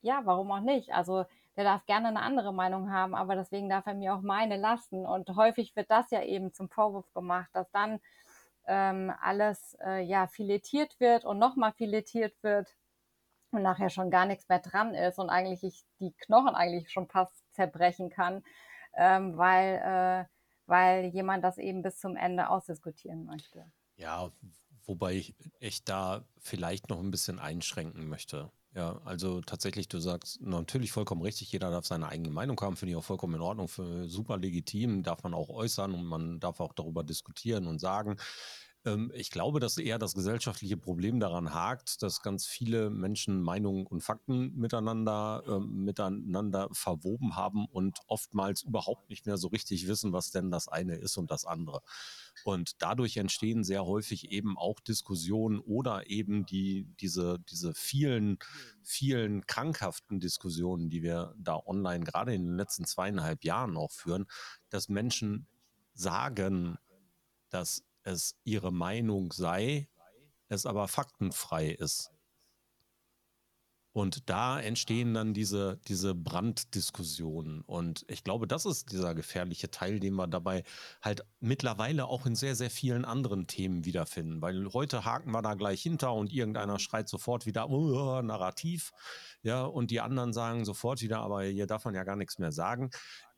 [0.03, 0.93] ja, warum auch nicht?
[0.93, 1.25] Also
[1.59, 5.05] der darf gerne eine andere Meinung haben, aber deswegen darf er mir auch meine lassen.
[5.05, 7.99] Und häufig wird das ja eben zum Vorwurf gemacht, dass dann
[8.69, 12.77] ähm, alles äh, ja filetiert wird und nochmal filetiert wird
[13.51, 17.09] und nachher schon gar nichts mehr dran ist und eigentlich ich die Knochen eigentlich schon
[17.09, 18.45] fast zerbrechen kann,
[18.95, 20.29] ähm, weil, äh,
[20.67, 23.69] weil jemand das eben bis zum Ende ausdiskutieren möchte.
[23.97, 24.31] Ja,
[24.85, 28.53] wobei ich echt da vielleicht noch ein bisschen einschränken möchte.
[28.75, 32.91] Ja, also tatsächlich, du sagst natürlich vollkommen richtig, jeder darf seine eigene Meinung haben, finde
[32.93, 36.61] ich auch vollkommen in Ordnung, für super legitim, darf man auch äußern und man darf
[36.61, 38.17] auch darüber diskutieren und sagen.
[38.89, 43.87] Ähm, ich glaube, dass eher das gesellschaftliche Problem daran hakt, dass ganz viele Menschen Meinungen
[43.87, 50.13] und Fakten miteinander, äh, miteinander verwoben haben und oftmals überhaupt nicht mehr so richtig wissen,
[50.13, 51.83] was denn das eine ist und das andere.
[52.45, 58.39] Und dadurch entstehen sehr häufig eben auch Diskussionen oder eben die, diese, diese vielen,
[58.83, 64.27] vielen krankhaften Diskussionen, die wir da online gerade in den letzten zweieinhalb Jahren auch führen,
[64.71, 65.47] dass Menschen
[65.95, 66.79] sagen,
[67.51, 69.89] dass es ihre Meinung sei,
[70.49, 72.11] es aber faktenfrei ist.
[73.93, 77.63] Und da entstehen dann diese, diese Branddiskussionen.
[77.63, 80.63] Und ich glaube, das ist dieser gefährliche Teil, den wir dabei
[81.03, 84.41] halt mittlerweile auch in sehr, sehr vielen anderen Themen wiederfinden.
[84.41, 88.93] Weil heute haken wir da gleich hinter und irgendeiner schreit sofort wieder, oh, Narrativ.
[89.43, 92.53] Ja, und die anderen sagen sofort wieder, aber hier darf man ja gar nichts mehr
[92.53, 92.91] sagen.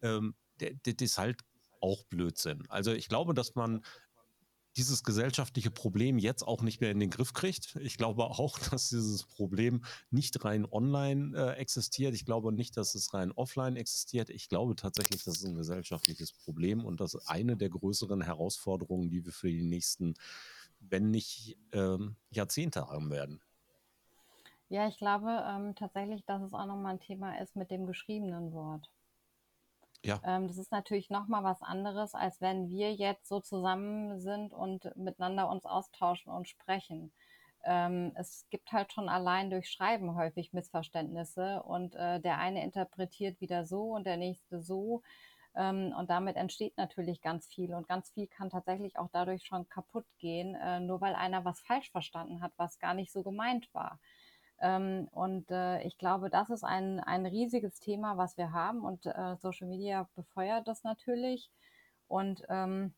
[0.02, 1.40] Ähm, das ist halt
[1.80, 2.64] auch Blödsinn.
[2.68, 3.82] Also ich glaube, dass man
[4.80, 7.76] dieses gesellschaftliche Problem jetzt auch nicht mehr in den Griff kriegt.
[7.76, 12.14] Ich glaube auch, dass dieses Problem nicht rein online äh, existiert.
[12.14, 14.30] Ich glaube nicht, dass es rein offline existiert.
[14.30, 19.10] Ich glaube tatsächlich, das ist ein gesellschaftliches Problem und das ist eine der größeren Herausforderungen,
[19.10, 20.14] die wir für die nächsten,
[20.80, 23.42] wenn nicht ähm, Jahrzehnte haben werden.
[24.70, 28.52] Ja, ich glaube ähm, tatsächlich, dass es auch nochmal ein Thema ist mit dem geschriebenen
[28.52, 28.88] Wort.
[30.04, 30.20] Ja.
[30.22, 34.94] Ähm, das ist natürlich nochmal was anderes, als wenn wir jetzt so zusammen sind und
[34.96, 37.12] miteinander uns austauschen und sprechen.
[37.64, 43.40] Ähm, es gibt halt schon allein durch Schreiben häufig Missverständnisse und äh, der eine interpretiert
[43.40, 45.02] wieder so und der nächste so.
[45.54, 49.68] Ähm, und damit entsteht natürlich ganz viel und ganz viel kann tatsächlich auch dadurch schon
[49.68, 53.68] kaputt gehen, äh, nur weil einer was falsch verstanden hat, was gar nicht so gemeint
[53.74, 53.98] war.
[54.60, 59.06] Ähm, und äh, ich glaube, das ist ein, ein riesiges Thema, was wir haben und
[59.06, 61.50] äh, Social Media befeuert das natürlich.
[62.08, 62.94] Und ähm,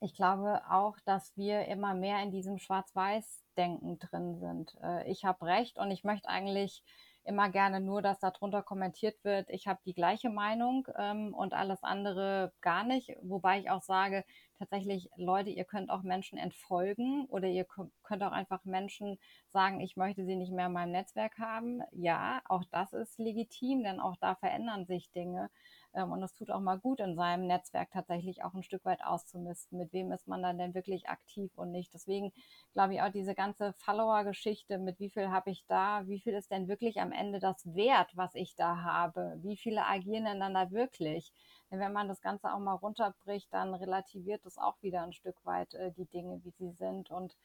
[0.00, 4.76] ich glaube auch, dass wir immer mehr in diesem Schwarz-Weiß-Denken drin sind.
[4.82, 6.82] Äh, ich habe recht und ich möchte eigentlich
[7.26, 11.82] immer gerne nur, dass darunter kommentiert wird, ich habe die gleiche Meinung ähm, und alles
[11.82, 13.10] andere gar nicht.
[13.22, 14.24] Wobei ich auch sage,
[14.58, 17.66] tatsächlich, Leute, ihr könnt auch Menschen entfolgen oder ihr
[18.02, 19.18] könnt auch einfach Menschen
[19.48, 21.82] sagen, ich möchte sie nicht mehr in meinem Netzwerk haben.
[21.92, 25.50] Ja, auch das ist legitim, denn auch da verändern sich Dinge.
[25.96, 29.02] Ähm, und es tut auch mal gut, in seinem Netzwerk tatsächlich auch ein Stück weit
[29.04, 29.78] auszumisten.
[29.78, 31.92] Mit wem ist man dann denn wirklich aktiv und nicht?
[31.94, 32.32] Deswegen
[32.74, 36.50] glaube ich auch diese ganze Follower-Geschichte mit wie viel habe ich da, wie viel ist
[36.50, 39.38] denn wirklich am Ende das Wert, was ich da habe?
[39.42, 41.32] Wie viele agieren denn dann da wirklich?
[41.70, 45.36] Denn wenn man das Ganze auch mal runterbricht, dann relativiert es auch wieder ein Stück
[45.44, 47.36] weit äh, die Dinge, wie sie sind und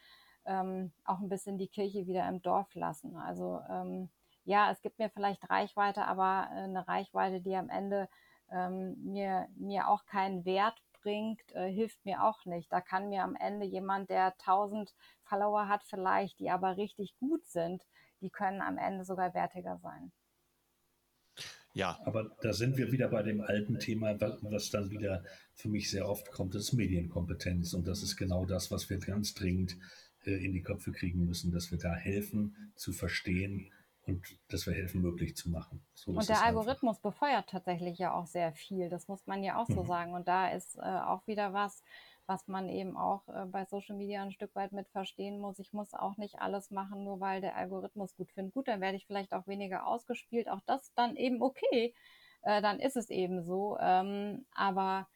[0.45, 3.15] ähm, auch ein bisschen die Kirche wieder im Dorf lassen.
[3.15, 4.09] Also ähm,
[4.43, 8.09] ja, es gibt mir vielleicht Reichweite, aber äh, eine Reichweite, die am Ende
[8.51, 12.71] ähm, mir, mir auch keinen Wert bringt, äh, hilft mir auch nicht.
[12.71, 14.93] Da kann mir am Ende jemand, der 1000
[15.23, 17.83] Follower hat, vielleicht, die aber richtig gut sind,
[18.21, 20.11] die können am Ende sogar wertiger sein.
[21.73, 21.99] Ja.
[22.03, 25.23] Aber da sind wir wieder bei dem alten Thema, was dann wieder
[25.53, 27.73] für mich sehr oft kommt, das ist Medienkompetenz.
[27.73, 29.77] Und das ist genau das, was wir ganz dringend
[30.25, 33.71] äh, in die Köpfe kriegen müssen, dass wir da helfen zu verstehen,
[34.11, 35.83] und dass wir helfen, möglich zu machen.
[35.93, 37.11] So und der Algorithmus einfach.
[37.11, 38.89] befeuert tatsächlich ja auch sehr viel.
[38.89, 39.73] Das muss man ja auch mhm.
[39.73, 40.13] so sagen.
[40.13, 41.83] Und da ist äh, auch wieder was,
[42.25, 45.59] was man eben auch äh, bei Social Media ein Stück weit mit verstehen muss.
[45.59, 48.53] Ich muss auch nicht alles machen, nur weil der Algorithmus gut findet.
[48.53, 50.49] Gut, dann werde ich vielleicht auch weniger ausgespielt.
[50.49, 51.93] Auch das dann eben okay.
[52.43, 53.77] Äh, dann ist es eben so.
[53.79, 55.07] Ähm, aber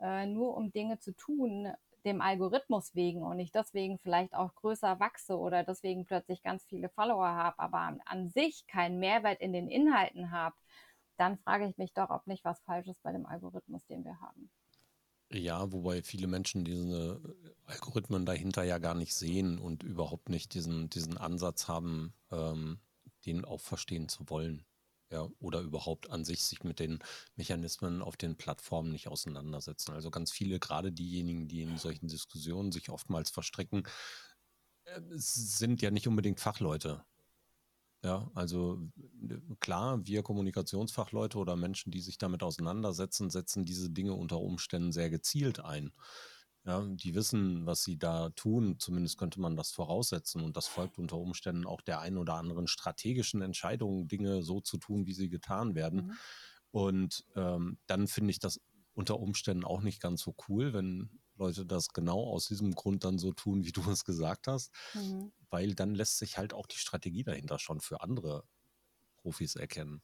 [0.00, 1.72] äh, nur um Dinge zu tun,
[2.04, 6.88] dem Algorithmus wegen und ich deswegen vielleicht auch größer wachse oder deswegen plötzlich ganz viele
[6.88, 10.56] Follower habe, aber an sich keinen Mehrwert in den Inhalten habe,
[11.16, 14.20] dann frage ich mich doch, ob nicht was falsch ist bei dem Algorithmus, den wir
[14.20, 14.50] haben.
[15.32, 17.20] Ja, wobei viele Menschen diese
[17.66, 22.80] Algorithmen dahinter ja gar nicht sehen und überhaupt nicht diesen, diesen Ansatz haben, ähm,
[23.26, 24.64] den auch verstehen zu wollen
[25.10, 27.00] ja, oder überhaupt an sich sich mit den
[27.36, 29.92] Mechanismen auf den Plattformen nicht auseinandersetzen.
[29.92, 33.84] Also ganz viele, gerade diejenigen, die in solchen Diskussionen sich oftmals verstricken,
[34.84, 37.04] äh, sind ja nicht unbedingt Fachleute.
[38.02, 38.80] Ja, also
[39.60, 45.10] klar, wir Kommunikationsfachleute oder Menschen, die sich damit auseinandersetzen, setzen diese Dinge unter Umständen sehr
[45.10, 45.92] gezielt ein.
[46.64, 48.78] Ja, die wissen, was sie da tun.
[48.78, 50.42] Zumindest könnte man das voraussetzen.
[50.42, 54.76] Und das folgt unter Umständen auch der einen oder anderen strategischen Entscheidung, Dinge so zu
[54.76, 56.06] tun, wie sie getan werden.
[56.06, 56.12] Mhm.
[56.70, 58.60] Und ähm, dann finde ich das
[58.92, 63.18] unter Umständen auch nicht ganz so cool, wenn Leute das genau aus diesem Grund dann
[63.18, 64.70] so tun, wie du es gesagt hast.
[64.92, 65.32] Mhm.
[65.48, 68.44] Weil dann lässt sich halt auch die Strategie dahinter schon für andere
[69.16, 70.02] Profis erkennen.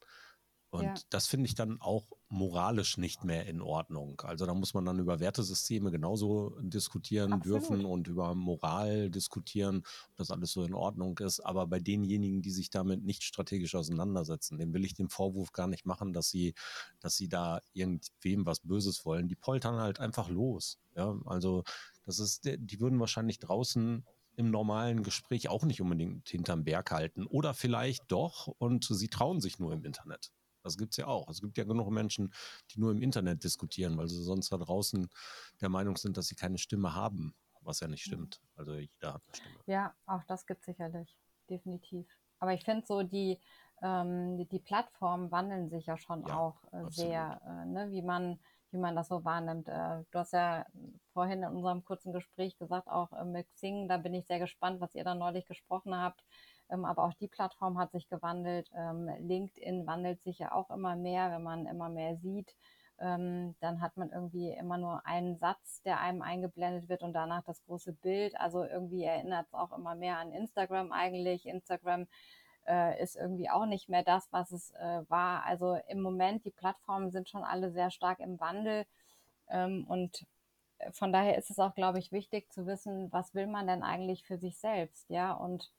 [0.71, 0.95] Und ja.
[1.11, 4.21] das finde ich dann auch moralisch nicht mehr in Ordnung.
[4.23, 7.63] Also da muss man dann über Wertesysteme genauso diskutieren Absolut.
[7.63, 9.79] dürfen und über Moral diskutieren,
[10.11, 11.41] ob das alles so in Ordnung ist.
[11.41, 15.69] Aber bei denjenigen, die sich damit nicht strategisch auseinandersetzen, dem will ich den Vorwurf gar
[15.69, 16.55] nicht machen, dass sie,
[17.01, 19.29] dass sie da irgendwem was Böses wollen.
[19.29, 20.79] Die poltern halt einfach los.
[20.97, 21.63] Ja, also
[22.05, 24.05] das ist, die würden wahrscheinlich draußen
[24.37, 27.27] im normalen Gespräch auch nicht unbedingt hinterm Berg halten.
[27.27, 30.33] Oder vielleicht doch und sie trauen sich nur im Internet.
[30.67, 31.29] Das gibt es ja auch.
[31.29, 32.33] Es gibt ja genug Menschen,
[32.71, 35.09] die nur im Internet diskutieren, weil sie sonst da draußen
[35.61, 38.43] der Meinung sind, dass sie keine Stimme haben, was ja nicht stimmt.
[38.57, 39.59] Also jeder hat eine Stimme.
[39.67, 41.17] Ja, auch das gibt es sicherlich,
[41.49, 42.07] definitiv.
[42.41, 43.39] Aber ich finde so, die,
[43.81, 48.39] ähm, die, Plattformen wandeln sich ja schon ja, auch äh, sehr, äh, ne, wie man
[48.73, 49.69] wie man das so wahrnimmt.
[49.69, 50.67] Äh, du hast ja
[51.13, 54.81] vorhin in unserem kurzen Gespräch gesagt, auch äh, mit Xing, da bin ich sehr gespannt,
[54.81, 56.23] was ihr da neulich gesprochen habt,
[56.69, 58.71] aber auch die Plattform hat sich gewandelt.
[58.77, 62.55] Ähm, LinkedIn wandelt sich ja auch immer mehr, wenn man immer mehr sieht.
[62.99, 67.43] ähm, dann hat man irgendwie immer nur einen Satz, der einem eingeblendet wird und danach
[67.45, 68.39] das große Bild.
[68.41, 71.47] Also irgendwie erinnert es auch immer mehr an Instagram eigentlich.
[71.47, 72.07] Instagram
[72.67, 75.45] äh, ist irgendwie auch nicht mehr das, was es äh, war.
[75.45, 78.87] Also im Moment, die Plattformen sind schon alle sehr stark im Wandel.
[79.49, 80.27] Ähm, und
[80.93, 84.25] von daher ist es auch, glaube ich, wichtig zu wissen, was will man denn eigentlich
[84.25, 85.71] für sich selbst, ja, und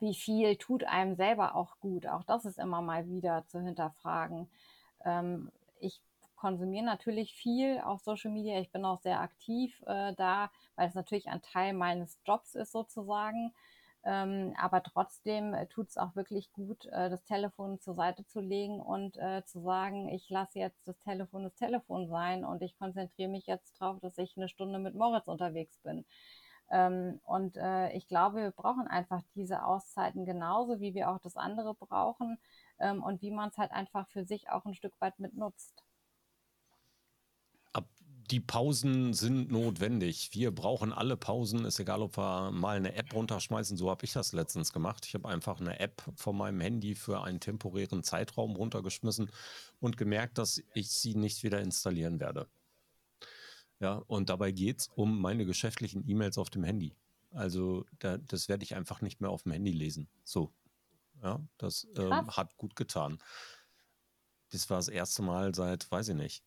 [0.00, 2.06] wie viel tut einem selber auch gut.
[2.06, 4.48] Auch das ist immer mal wieder zu hinterfragen.
[5.04, 6.00] Ähm, ich
[6.36, 8.60] konsumiere natürlich viel auf Social Media.
[8.60, 12.72] Ich bin auch sehr aktiv äh, da, weil es natürlich ein Teil meines Jobs ist
[12.72, 13.52] sozusagen.
[14.04, 18.40] Ähm, aber trotzdem äh, tut es auch wirklich gut, äh, das Telefon zur Seite zu
[18.40, 22.78] legen und äh, zu sagen, ich lasse jetzt das Telefon das Telefon sein und ich
[22.78, 26.04] konzentriere mich jetzt darauf, dass ich eine Stunde mit Moritz unterwegs bin.
[26.70, 31.36] Ähm, und äh, ich glaube, wir brauchen einfach diese Auszeiten genauso, wie wir auch das
[31.36, 32.38] andere brauchen
[32.78, 35.82] ähm, und wie man es halt einfach für sich auch ein Stück weit mitnutzt
[38.30, 40.30] die Pausen sind notwendig.
[40.32, 41.64] Wir brauchen alle Pausen.
[41.64, 43.76] Ist egal, ob wir mal eine App runterschmeißen.
[43.76, 45.06] So habe ich das letztens gemacht.
[45.06, 49.30] Ich habe einfach eine App von meinem Handy für einen temporären Zeitraum runtergeschmissen
[49.80, 52.48] und gemerkt, dass ich sie nicht wieder installieren werde.
[53.80, 56.96] Ja, und dabei geht es um meine geschäftlichen E-Mails auf dem Handy.
[57.32, 60.08] Also da, das werde ich einfach nicht mehr auf dem Handy lesen.
[60.24, 60.52] So.
[61.22, 63.18] Ja, das ähm, hat gut getan.
[64.50, 66.44] Das war das erste Mal seit, weiß ich nicht,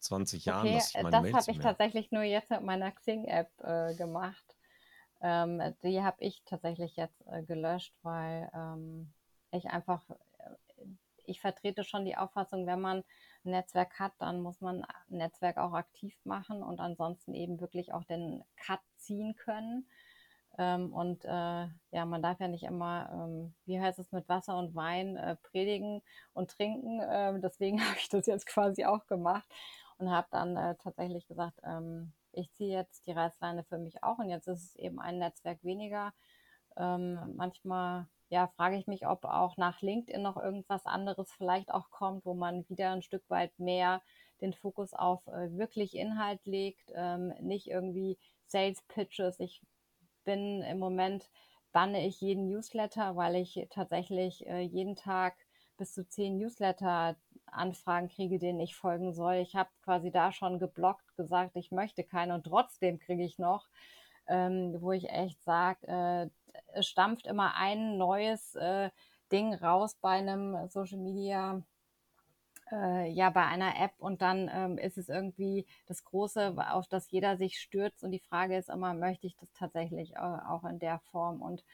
[0.00, 3.50] 20 Jahren, okay, dass ich meine Das habe ich tatsächlich nur jetzt mit meiner Xing-App
[3.62, 4.56] äh, gemacht.
[5.20, 9.12] Ähm, die habe ich tatsächlich jetzt äh, gelöscht, weil ähm,
[9.52, 10.02] ich einfach,
[10.38, 10.84] äh,
[11.26, 13.04] ich vertrete schon die Auffassung, wenn man
[13.44, 17.92] ein Netzwerk hat, dann muss man ein Netzwerk auch aktiv machen und ansonsten eben wirklich
[17.92, 19.86] auch den Cut ziehen können.
[20.58, 21.28] Ähm, und äh,
[21.90, 25.36] ja, man darf ja nicht immer, ähm, wie heißt es, mit Wasser und Wein äh,
[25.36, 26.02] predigen
[26.34, 27.00] und trinken.
[27.08, 29.46] Ähm, deswegen habe ich das jetzt quasi auch gemacht
[29.98, 34.18] und habe dann äh, tatsächlich gesagt, ähm, ich ziehe jetzt die Reißleine für mich auch
[34.18, 36.12] und jetzt ist es eben ein Netzwerk weniger.
[36.76, 41.90] Ähm, manchmal ja, frage ich mich, ob auch nach LinkedIn noch irgendwas anderes vielleicht auch
[41.90, 44.00] kommt, wo man wieder ein Stück weit mehr
[44.40, 49.38] den Fokus auf äh, wirklich Inhalt legt, ähm, nicht irgendwie Sales Pitches.
[49.40, 49.60] Ich
[50.24, 51.28] bin im Moment
[51.72, 55.34] banne ich jeden Newsletter, weil ich tatsächlich äh, jeden Tag
[55.76, 57.16] bis zu zehn Newsletter
[57.46, 59.36] Anfragen kriege, denen ich folgen soll.
[59.36, 63.66] Ich habe quasi da schon geblockt, gesagt, ich möchte keine und trotzdem kriege ich noch,
[64.28, 66.30] ähm, wo ich echt sage, äh,
[66.74, 68.90] es stampft immer ein neues äh,
[69.32, 71.62] Ding raus bei einem Social Media
[72.72, 77.10] äh, ja bei einer App und dann ähm, ist es irgendwie das Große, auf das
[77.10, 80.78] jeder sich stürzt und die Frage ist immer, möchte ich das tatsächlich äh, auch in
[80.78, 81.64] der Form und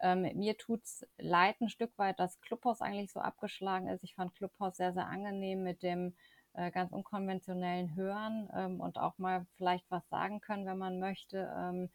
[0.00, 4.02] ähm, mir tut's leid ein Stück weit, dass Clubhouse eigentlich so abgeschlagen ist.
[4.02, 6.14] Ich fand Clubhouse sehr, sehr angenehm mit dem
[6.54, 11.50] äh, ganz unkonventionellen Hören ähm, und auch mal vielleicht was sagen können, wenn man möchte.
[11.56, 11.88] Ähm,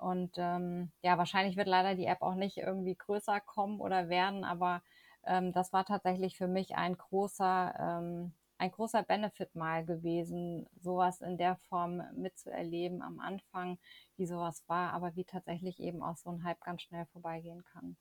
[0.00, 4.44] und ähm, ja, wahrscheinlich wird leider die App auch nicht irgendwie größer kommen oder werden,
[4.44, 4.82] aber
[5.24, 11.20] ähm, das war tatsächlich für mich ein großer, ähm, ein großer Benefit mal gewesen, sowas
[11.20, 13.78] in der Form mitzuerleben am Anfang,
[14.16, 17.96] wie sowas war, aber wie tatsächlich eben auch so ein Hype ganz schnell vorbeigehen kann.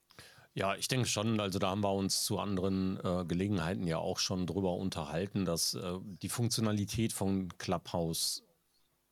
[0.53, 4.17] Ja, ich denke schon, also da haben wir uns zu anderen äh, Gelegenheiten ja auch
[4.17, 8.43] schon drüber unterhalten, dass äh, die Funktionalität von Clubhouse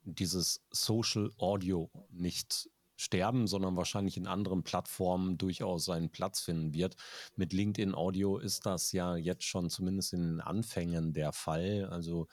[0.01, 6.95] dieses Social Audio nicht sterben, sondern wahrscheinlich in anderen Plattformen durchaus seinen Platz finden wird.
[7.35, 11.87] Mit LinkedIn Audio ist das ja jetzt schon zumindest in den Anfängen der Fall.
[11.89, 12.27] Also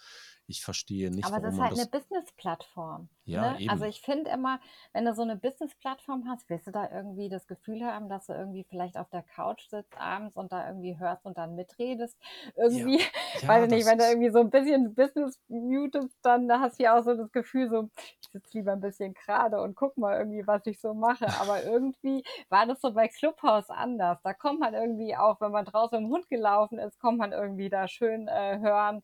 [0.47, 3.09] ich verstehe nicht, Aber das ist halt eine Business-Plattform.
[3.25, 3.61] Ja, ne?
[3.61, 3.71] eben.
[3.71, 4.61] Also ich finde immer,
[4.93, 8.35] wenn du so eine Business-Plattform hast, willst du da irgendwie das Gefühl haben, dass du
[8.35, 12.19] irgendwie vielleicht auf der Couch sitzt abends und da irgendwie hörst und dann mitredest.
[12.57, 13.05] Irgendwie, ja.
[13.43, 16.85] Ja, weiß ich nicht, wenn du irgendwie so ein bisschen Business mutest, dann hast du
[16.85, 20.19] ja auch so das Gefühl, so, ich sitze lieber ein bisschen gerade und guck mal
[20.19, 21.27] irgendwie, was ich so mache.
[21.41, 24.21] Aber irgendwie war das so bei Clubhouse anders.
[24.23, 27.71] Da kommt man irgendwie auch, wenn man draußen im Hund gelaufen ist, kommt man irgendwie
[27.71, 29.03] da schön äh, hören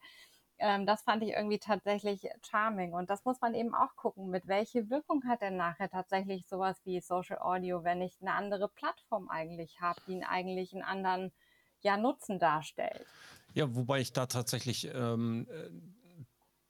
[0.61, 2.93] ähm, das fand ich irgendwie tatsächlich charming.
[2.93, 6.81] Und das muss man eben auch gucken, mit welche Wirkung hat denn nachher tatsächlich sowas
[6.85, 11.33] wie Social Audio, wenn ich eine andere Plattform eigentlich habe, die eigentlich einen anderen
[11.81, 13.07] ja, Nutzen darstellt.
[13.55, 15.71] Ja, wobei ich da tatsächlich ähm, äh,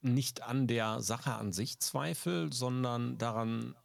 [0.01, 3.75] nicht an der Sache an sich zweifle, sondern daran,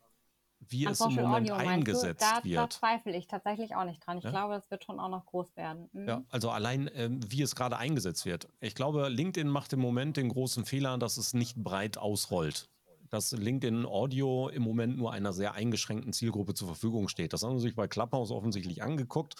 [0.69, 2.59] wie es im Moment Audio, eingesetzt da, wird.
[2.59, 4.19] Da zweifle ich tatsächlich auch nicht dran.
[4.19, 4.31] Ich ja?
[4.31, 5.89] glaube, das wird schon auch noch groß werden.
[5.93, 6.09] Mhm.
[6.09, 8.49] Ja, also allein, ähm, wie es gerade eingesetzt wird.
[8.61, 12.69] Ich glaube, LinkedIn macht im Moment den großen Fehler, dass es nicht breit ausrollt.
[13.11, 17.33] Dass LinkedIn Audio im Moment nur einer sehr eingeschränkten Zielgruppe zur Verfügung steht.
[17.33, 19.35] Das haben sie sich bei Clubhouse offensichtlich angeguckt.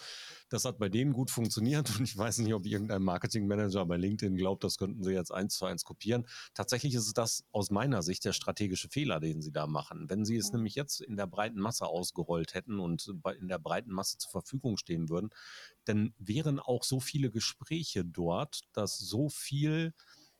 [0.49, 4.35] Das hat bei denen gut funktioniert und ich weiß nicht, ob irgendein Marketingmanager bei LinkedIn
[4.35, 6.25] glaubt, das könnten sie jetzt eins zu eins kopieren.
[6.53, 10.09] Tatsächlich ist es das aus meiner Sicht der strategische Fehler, den sie da machen.
[10.09, 13.91] Wenn sie es nämlich jetzt in der breiten Masse ausgerollt hätten und in der breiten
[13.91, 15.29] Masse zur Verfügung stehen würden,
[15.85, 19.93] dann wären auch so viele Gespräche dort, dass so viel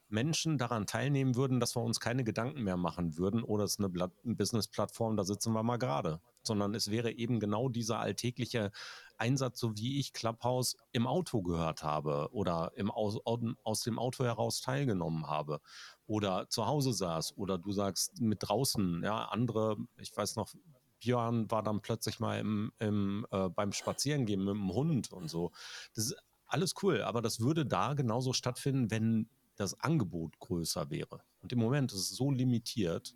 [0.10, 3.80] Menschen daran teilnehmen würden, dass wir uns keine Gedanken mehr machen würden, oder es ist
[3.80, 6.22] eine Business-Plattform, da sitzen wir mal gerade.
[6.44, 8.72] Sondern es wäre eben genau dieser alltägliche
[9.18, 13.18] Einsatz, so wie ich Clubhouse im Auto gehört habe oder im aus,
[13.64, 15.60] aus dem Auto heraus teilgenommen habe
[16.06, 20.54] oder zu Hause saß oder du sagst mit draußen, ja, andere, ich weiß noch,
[21.00, 25.52] Björn war dann plötzlich mal im, im, äh, beim Spazierengehen mit dem Hund und so.
[25.94, 26.16] Das ist
[26.48, 31.22] alles cool, aber das würde da genauso stattfinden, wenn das Angebot größer wäre.
[31.40, 33.16] Und im Moment ist es so limitiert,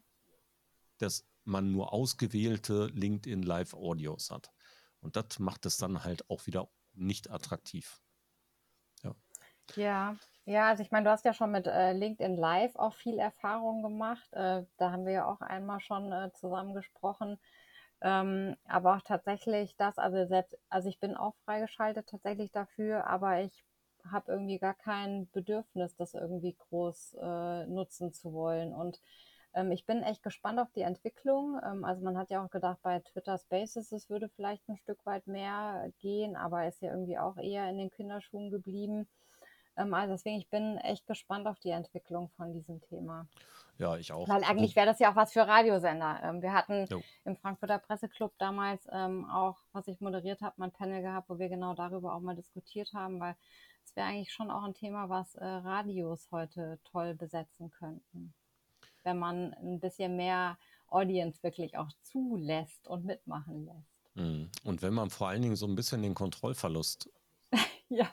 [0.97, 4.51] dass man nur ausgewählte LinkedIn Live Audios hat.
[4.99, 8.01] Und das macht es dann halt auch wieder nicht attraktiv.
[9.03, 9.15] Ja.
[9.75, 10.15] Ja,
[10.45, 13.81] ja, also ich meine, du hast ja schon mit äh, LinkedIn Live auch viel Erfahrung
[13.83, 14.27] gemacht.
[14.33, 17.39] Äh, da haben wir ja auch einmal schon äh, zusammen gesprochen.
[18.01, 23.41] Ähm, aber auch tatsächlich das, also selbst, also ich bin auch freigeschaltet tatsächlich dafür, aber
[23.41, 23.63] ich
[24.10, 28.74] habe irgendwie gar kein Bedürfnis, das irgendwie groß äh, nutzen zu wollen.
[28.74, 29.02] Und
[29.54, 31.60] ähm, ich bin echt gespannt auf die Entwicklung.
[31.64, 35.06] Ähm, also man hat ja auch gedacht, bei Twitter Spaces, es würde vielleicht ein Stück
[35.06, 39.08] weit mehr gehen, aber ist ja irgendwie auch eher in den Kinderschuhen geblieben.
[39.82, 43.27] Ähm, also deswegen, ich bin echt gespannt auf die Entwicklung von diesem Thema.
[43.77, 44.27] Ja, ich auch.
[44.27, 46.19] Weil eigentlich wäre das ja auch was für Radiosender.
[46.23, 47.01] Ähm, wir hatten jo.
[47.25, 51.39] im Frankfurter Presseclub damals ähm, auch, was ich moderiert habe, mal ein Panel gehabt, wo
[51.39, 53.36] wir genau darüber auch mal diskutiert haben, weil
[53.84, 58.34] es wäre eigentlich schon auch ein Thema, was äh, Radios heute toll besetzen könnten.
[59.03, 60.57] Wenn man ein bisschen mehr
[60.88, 64.15] Audience wirklich auch zulässt und mitmachen lässt.
[64.15, 64.51] Mhm.
[64.63, 67.09] Und wenn man vor allen Dingen so ein bisschen den Kontrollverlust
[67.89, 68.07] ja.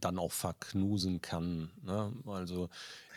[0.00, 1.70] Dann auch verknusen kann.
[1.82, 2.12] Ne?
[2.26, 2.68] Also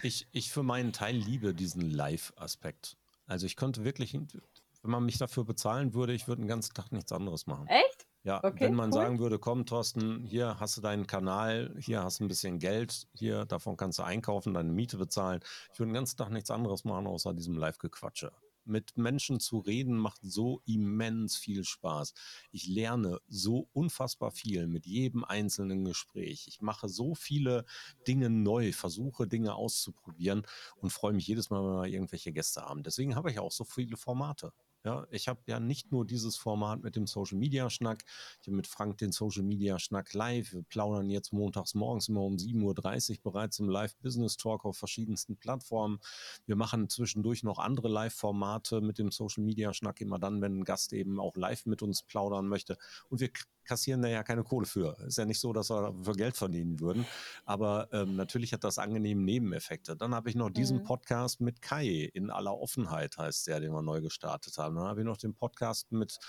[0.03, 2.97] ich, ich für meinen Teil liebe diesen Live-Aspekt.
[3.27, 6.91] Also ich könnte wirklich, wenn man mich dafür bezahlen würde, ich würde den ganzen Tag
[6.91, 7.67] nichts anderes machen.
[7.67, 8.05] Echt?
[8.23, 8.93] Ja, okay, wenn man cool.
[8.93, 13.07] sagen würde, komm, Thorsten, hier hast du deinen Kanal, hier hast du ein bisschen Geld,
[13.13, 15.41] hier, davon kannst du einkaufen, deine Miete bezahlen.
[15.71, 18.31] Ich würde den ganzen Tag nichts anderes machen, außer diesem Live-Gequatsche.
[18.65, 22.13] Mit Menschen zu reden macht so immens viel Spaß.
[22.51, 26.47] Ich lerne so unfassbar viel mit jedem einzelnen Gespräch.
[26.47, 27.65] Ich mache so viele
[28.07, 30.45] Dinge neu, versuche Dinge auszuprobieren
[30.77, 32.83] und freue mich jedes Mal, wenn wir irgendwelche Gäste haben.
[32.83, 34.51] Deswegen habe ich auch so viele Formate.
[34.85, 38.03] Ja, ich habe ja nicht nur dieses Format mit dem Social Media Schnack.
[38.39, 40.53] Ich habe mit Frank den Social Media Schnack live.
[40.53, 44.77] Wir plaudern jetzt montags morgens immer um 7.30 Uhr bereits im Live Business Talk auf
[44.77, 45.97] verschiedensten Plattformen.
[46.45, 50.65] Wir machen zwischendurch noch andere Live-Formate mit dem Social Media Schnack, immer dann, wenn ein
[50.65, 52.77] Gast eben auch live mit uns plaudern möchte.
[53.09, 53.31] Und wir
[53.65, 54.97] kassieren da ja keine Kohle für.
[55.05, 57.05] Ist ja nicht so, dass wir für Geld verdienen würden.
[57.45, 59.95] Aber ähm, natürlich hat das angenehme Nebeneffekte.
[59.95, 60.83] Dann habe ich noch diesen mhm.
[60.83, 64.75] Podcast mit Kai in aller Offenheit, heißt der, den wir neu gestartet haben.
[64.75, 66.19] Dann habe ich noch den Podcast mit,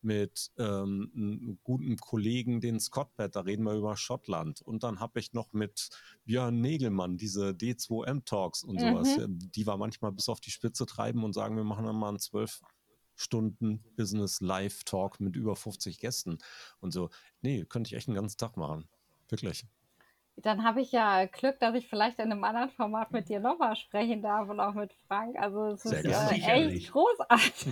[0.00, 4.62] mit ähm, einem guten Kollegen, den Scottbett, da reden wir über Schottland.
[4.62, 5.90] Und dann habe ich noch mit
[6.24, 9.38] Björn Negelmann diese D2M-Talks und sowas, mhm.
[9.38, 12.18] die wir manchmal bis auf die Spitze treiben und sagen, wir machen dann mal einen
[12.18, 12.60] zwölf
[13.16, 16.38] Stunden Business Live Talk mit über 50 Gästen
[16.80, 17.10] und so.
[17.42, 18.88] Nee, könnte ich echt einen ganzen Tag machen.
[19.28, 19.66] Wirklich.
[20.36, 23.76] Dann habe ich ja Glück, dass ich vielleicht in einem anderen Format mit dir nochmal
[23.76, 25.36] sprechen darf und auch mit Frank.
[25.38, 27.66] Also es Sehr ist äh, echt großartig,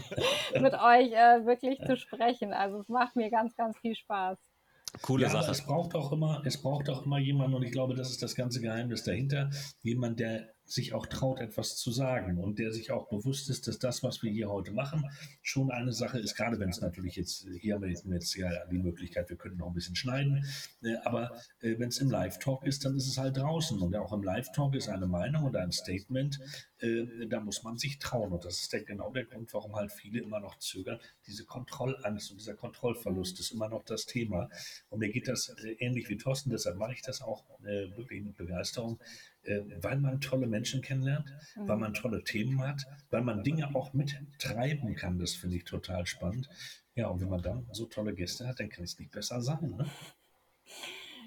[0.60, 2.52] mit euch äh, wirklich zu sprechen.
[2.52, 4.38] Also es macht mir ganz, ganz viel Spaß.
[5.00, 5.50] Coole ja, Sache.
[5.50, 8.34] Es braucht auch immer, es braucht auch immer jemanden, und ich glaube, das ist das
[8.34, 9.50] ganze Geheimnis dahinter,
[9.82, 13.78] jemand, der sich auch traut, etwas zu sagen und der sich auch bewusst ist, dass
[13.78, 15.04] das, was wir hier heute machen,
[15.42, 18.78] schon eine Sache ist, gerade wenn es natürlich jetzt, hier haben wir jetzt ja die
[18.78, 20.46] Möglichkeit, wir können noch ein bisschen schneiden,
[20.82, 24.12] äh, aber äh, wenn es im Live-Talk ist, dann ist es halt draußen und auch
[24.12, 26.38] im Live-Talk ist eine Meinung und ein Statement,
[26.78, 29.92] äh, da muss man sich trauen und das ist der, genau der Grund, warum halt
[29.92, 30.98] viele immer noch zögern.
[31.26, 34.48] Diese Kontrollangst und dieser Kontrollverlust ist immer noch das Thema
[34.88, 39.00] und mir geht das ähnlich wie Thorsten, deshalb mache ich das auch wirklich mit Begeisterung,
[39.44, 41.68] weil man tolle Menschen kennenlernt, mhm.
[41.68, 45.18] weil man tolle Themen hat, weil man Dinge auch mittreiben kann.
[45.18, 46.48] Das finde ich total spannend.
[46.94, 49.74] Ja, und wenn man dann so tolle Gäste hat, dann kann es nicht besser sein.
[49.76, 49.86] Ne?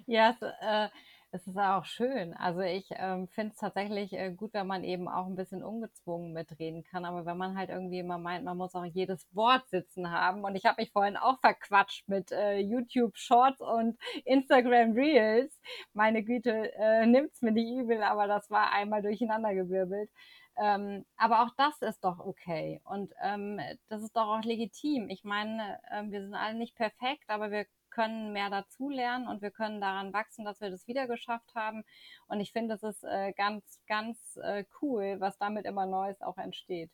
[0.05, 0.89] Ja, äh,
[1.35, 2.33] es ist auch schön.
[2.33, 6.31] Also ich ähm, finde es tatsächlich äh, gut, wenn man eben auch ein bisschen ungezwungen
[6.31, 7.03] mitreden kann.
[7.03, 10.43] Aber wenn man halt irgendwie immer meint, man muss auch jedes Wort sitzen haben.
[10.45, 15.59] Und ich habe mich vorhin auch verquatscht mit äh, YouTube Shorts und Instagram Reels.
[15.93, 20.09] Meine Güte, äh, es mir nicht übel, aber das war einmal durcheinandergewirbelt.
[20.57, 23.59] Ähm, aber auch das ist doch okay und ähm,
[23.89, 25.09] das ist doch auch legitim.
[25.09, 27.65] Ich meine, äh, wir sind alle nicht perfekt, aber wir
[27.95, 31.83] können mehr dazulernen und wir können daran wachsen, dass wir das wieder geschafft haben.
[32.27, 36.37] Und ich finde, es ist äh, ganz, ganz äh, cool, was damit immer Neues auch
[36.37, 36.91] entsteht.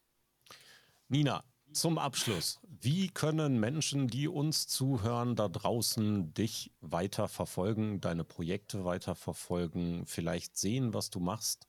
[1.09, 1.43] Nina,
[1.73, 8.85] zum Abschluss, wie können Menschen, die uns zuhören, da draußen dich weiter verfolgen, deine Projekte
[8.85, 11.67] weiter verfolgen, vielleicht sehen, was du machst?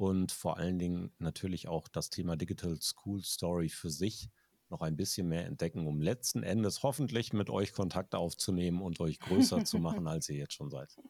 [0.00, 4.30] und vor allen Dingen natürlich auch das Thema Digital School Story für sich
[4.70, 9.18] noch ein bisschen mehr entdecken, um letzten Endes hoffentlich mit euch Kontakt aufzunehmen und euch
[9.20, 10.94] größer zu machen, als ihr jetzt schon seid.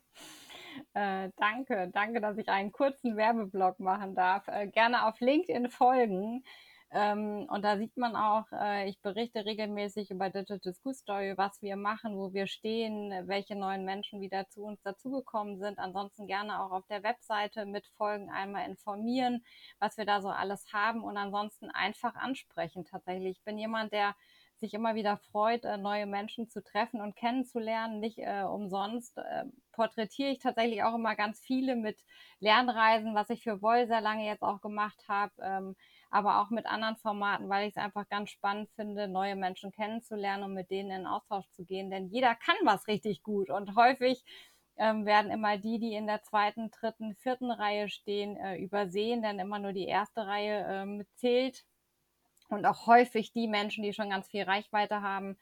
[0.95, 4.47] Äh, danke, danke, dass ich einen kurzen Werbeblock machen darf.
[4.49, 6.45] Äh, gerne auf LinkedIn folgen.
[6.93, 11.63] Ähm, und da sieht man auch, äh, ich berichte regelmäßig über Digital School Story, was
[11.63, 15.79] wir machen, wo wir stehen, welche neuen Menschen wieder zu uns dazugekommen sind.
[15.79, 19.45] Ansonsten gerne auch auf der Webseite mitfolgen, einmal informieren,
[19.79, 23.39] was wir da so alles haben und ansonsten einfach ansprechen tatsächlich.
[23.39, 24.17] Ich bin jemand, der
[24.61, 28.01] sich immer wieder freut, äh, neue Menschen zu treffen und kennenzulernen.
[28.01, 31.99] Nicht äh, umsonst äh, porträtiere ich tatsächlich auch immer ganz viele mit
[32.41, 35.33] Lernreisen, was ich für Woll sehr lange jetzt auch gemacht habe.
[35.43, 35.77] Ähm,
[36.11, 40.45] aber auch mit anderen Formaten, weil ich es einfach ganz spannend finde, neue Menschen kennenzulernen
[40.45, 41.91] und mit denen in Austausch zu gehen.
[41.91, 44.25] Denn jeder kann was richtig gut und häufig
[44.77, 49.39] ähm, werden immer die, die in der zweiten, dritten, vierten Reihe stehen, äh, übersehen, denn
[49.39, 51.65] immer nur die erste Reihe ähm, zählt.
[52.49, 55.37] Und auch häufig die Menschen, die schon ganz viel Reichweite haben,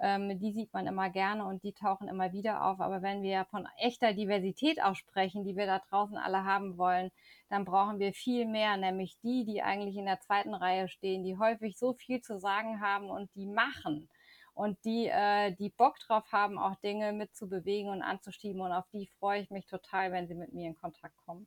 [0.00, 2.80] ähm, die sieht man immer gerne und die tauchen immer wieder auf.
[2.80, 7.10] Aber wenn wir von echter Diversität auch sprechen, die wir da draußen alle haben wollen,
[7.48, 11.38] dann brauchen wir viel mehr, nämlich die, die eigentlich in der zweiten Reihe stehen, die
[11.38, 14.08] häufig so viel zu sagen haben und die machen
[14.54, 18.60] und die, äh, die Bock drauf haben, auch Dinge mitzubewegen und anzuschieben.
[18.60, 21.46] Und auf die freue ich mich total, wenn sie mit mir in Kontakt kommen.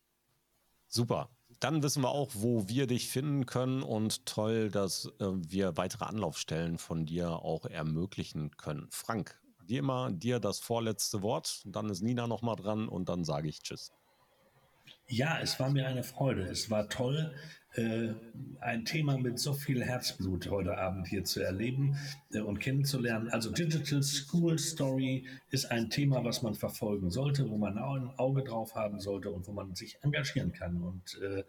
[0.87, 1.29] Super.
[1.63, 6.03] Dann wissen wir auch, wo wir dich finden können und toll, dass äh, wir weitere
[6.03, 8.87] Anlaufstellen von dir auch ermöglichen können.
[8.89, 11.61] Frank, wie immer, dir das vorletzte Wort.
[11.63, 13.93] Dann ist Nina nochmal dran und dann sage ich Tschüss.
[15.15, 16.41] Ja, es war mir eine Freude.
[16.41, 17.35] Es war toll,
[17.75, 18.13] äh,
[18.61, 21.95] ein Thema mit so viel Herzblut heute Abend hier zu erleben
[22.31, 23.29] äh, und kennenzulernen.
[23.29, 28.43] Also Digital School Story ist ein Thema, was man verfolgen sollte, wo man ein Auge
[28.43, 30.81] drauf haben sollte und wo man sich engagieren kann.
[30.81, 31.43] Und äh,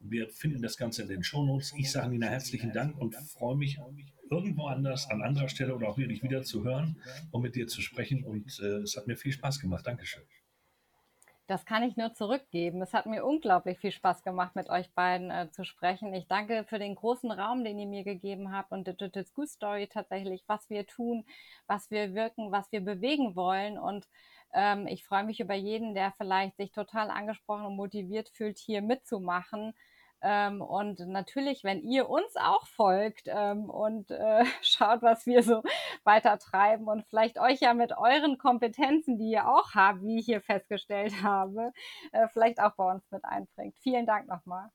[0.00, 1.72] wir finden das Ganze in den Shownotes.
[1.78, 3.78] Ich sage Nina herzlichen Dank und freue mich
[4.28, 6.96] irgendwo anders, an anderer Stelle oder auch hier dich wieder zu hören
[7.30, 8.24] und mit dir zu sprechen.
[8.24, 9.86] Und äh, es hat mir viel Spaß gemacht.
[9.86, 10.24] Dankeschön.
[11.46, 12.80] Das kann ich nur zurückgeben.
[12.80, 16.14] Es hat mir unglaublich viel Spaß gemacht, mit euch beiden äh, zu sprechen.
[16.14, 19.86] Ich danke für den großen Raum, den ihr mir gegeben habt und Digital School Story
[19.86, 21.26] tatsächlich, was wir tun,
[21.66, 23.78] was wir wirken, was wir bewegen wollen.
[23.78, 24.08] Und
[24.54, 28.80] ähm, ich freue mich über jeden, der vielleicht sich total angesprochen und motiviert fühlt, hier
[28.80, 29.74] mitzumachen.
[30.26, 35.62] Ähm, und natürlich, wenn ihr uns auch folgt ähm, und äh, schaut, was wir so
[36.02, 40.24] weiter treiben und vielleicht euch ja mit euren Kompetenzen, die ihr auch habt, wie ich
[40.24, 41.72] hier festgestellt habe,
[42.12, 43.76] äh, vielleicht auch bei uns mit einbringt.
[43.82, 44.70] Vielen Dank nochmal.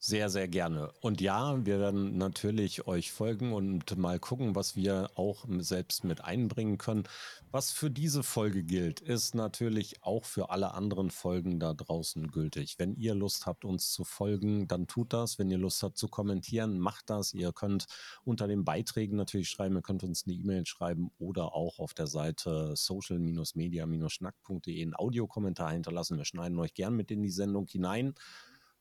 [0.00, 0.92] Sehr, sehr gerne.
[1.00, 6.22] Und ja, wir werden natürlich euch folgen und mal gucken, was wir auch selbst mit
[6.22, 7.02] einbringen können.
[7.50, 12.76] Was für diese Folge gilt, ist natürlich auch für alle anderen Folgen da draußen gültig.
[12.78, 15.40] Wenn ihr Lust habt, uns zu folgen, dann tut das.
[15.40, 17.34] Wenn ihr Lust habt zu kommentieren, macht das.
[17.34, 17.86] Ihr könnt
[18.22, 22.06] unter den Beiträgen natürlich schreiben, ihr könnt uns eine E-Mail schreiben oder auch auf der
[22.06, 26.18] Seite social-media-schnack.de einen Audiokommentar hinterlassen.
[26.18, 28.14] Wir schneiden euch gern mit in die Sendung hinein.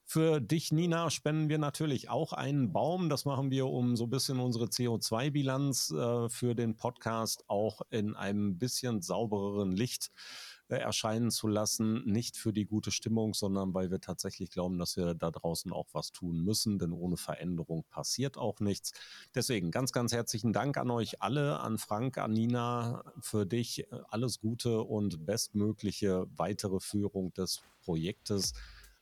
[0.10, 3.10] Für dich, Nina, spenden wir natürlich auch einen Baum.
[3.10, 8.16] Das machen wir, um so ein bisschen unsere CO2-Bilanz äh, für den Podcast auch in
[8.16, 10.12] einem bisschen saubereren Licht
[10.70, 12.06] äh, erscheinen zu lassen.
[12.06, 15.88] Nicht für die gute Stimmung, sondern weil wir tatsächlich glauben, dass wir da draußen auch
[15.92, 18.94] was tun müssen, denn ohne Veränderung passiert auch nichts.
[19.36, 24.00] Deswegen ganz, ganz herzlichen Dank an euch alle, an Frank, an Nina, für dich äh,
[24.08, 28.54] alles Gute und bestmögliche weitere Führung des Projektes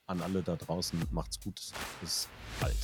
[0.07, 0.99] an alle da draußen.
[1.11, 1.61] Macht's gut.
[2.01, 2.27] Bis
[2.59, 2.75] bald.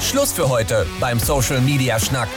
[0.00, 2.28] Schluss für heute beim Social Media Schnack.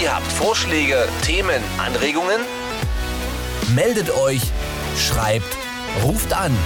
[0.00, 2.40] Ihr habt Vorschläge, Themen, Anregungen?
[3.74, 4.42] Meldet euch,
[4.96, 5.56] schreibt,
[6.04, 6.56] ruft an.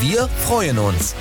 [0.00, 1.14] Wir freuen uns.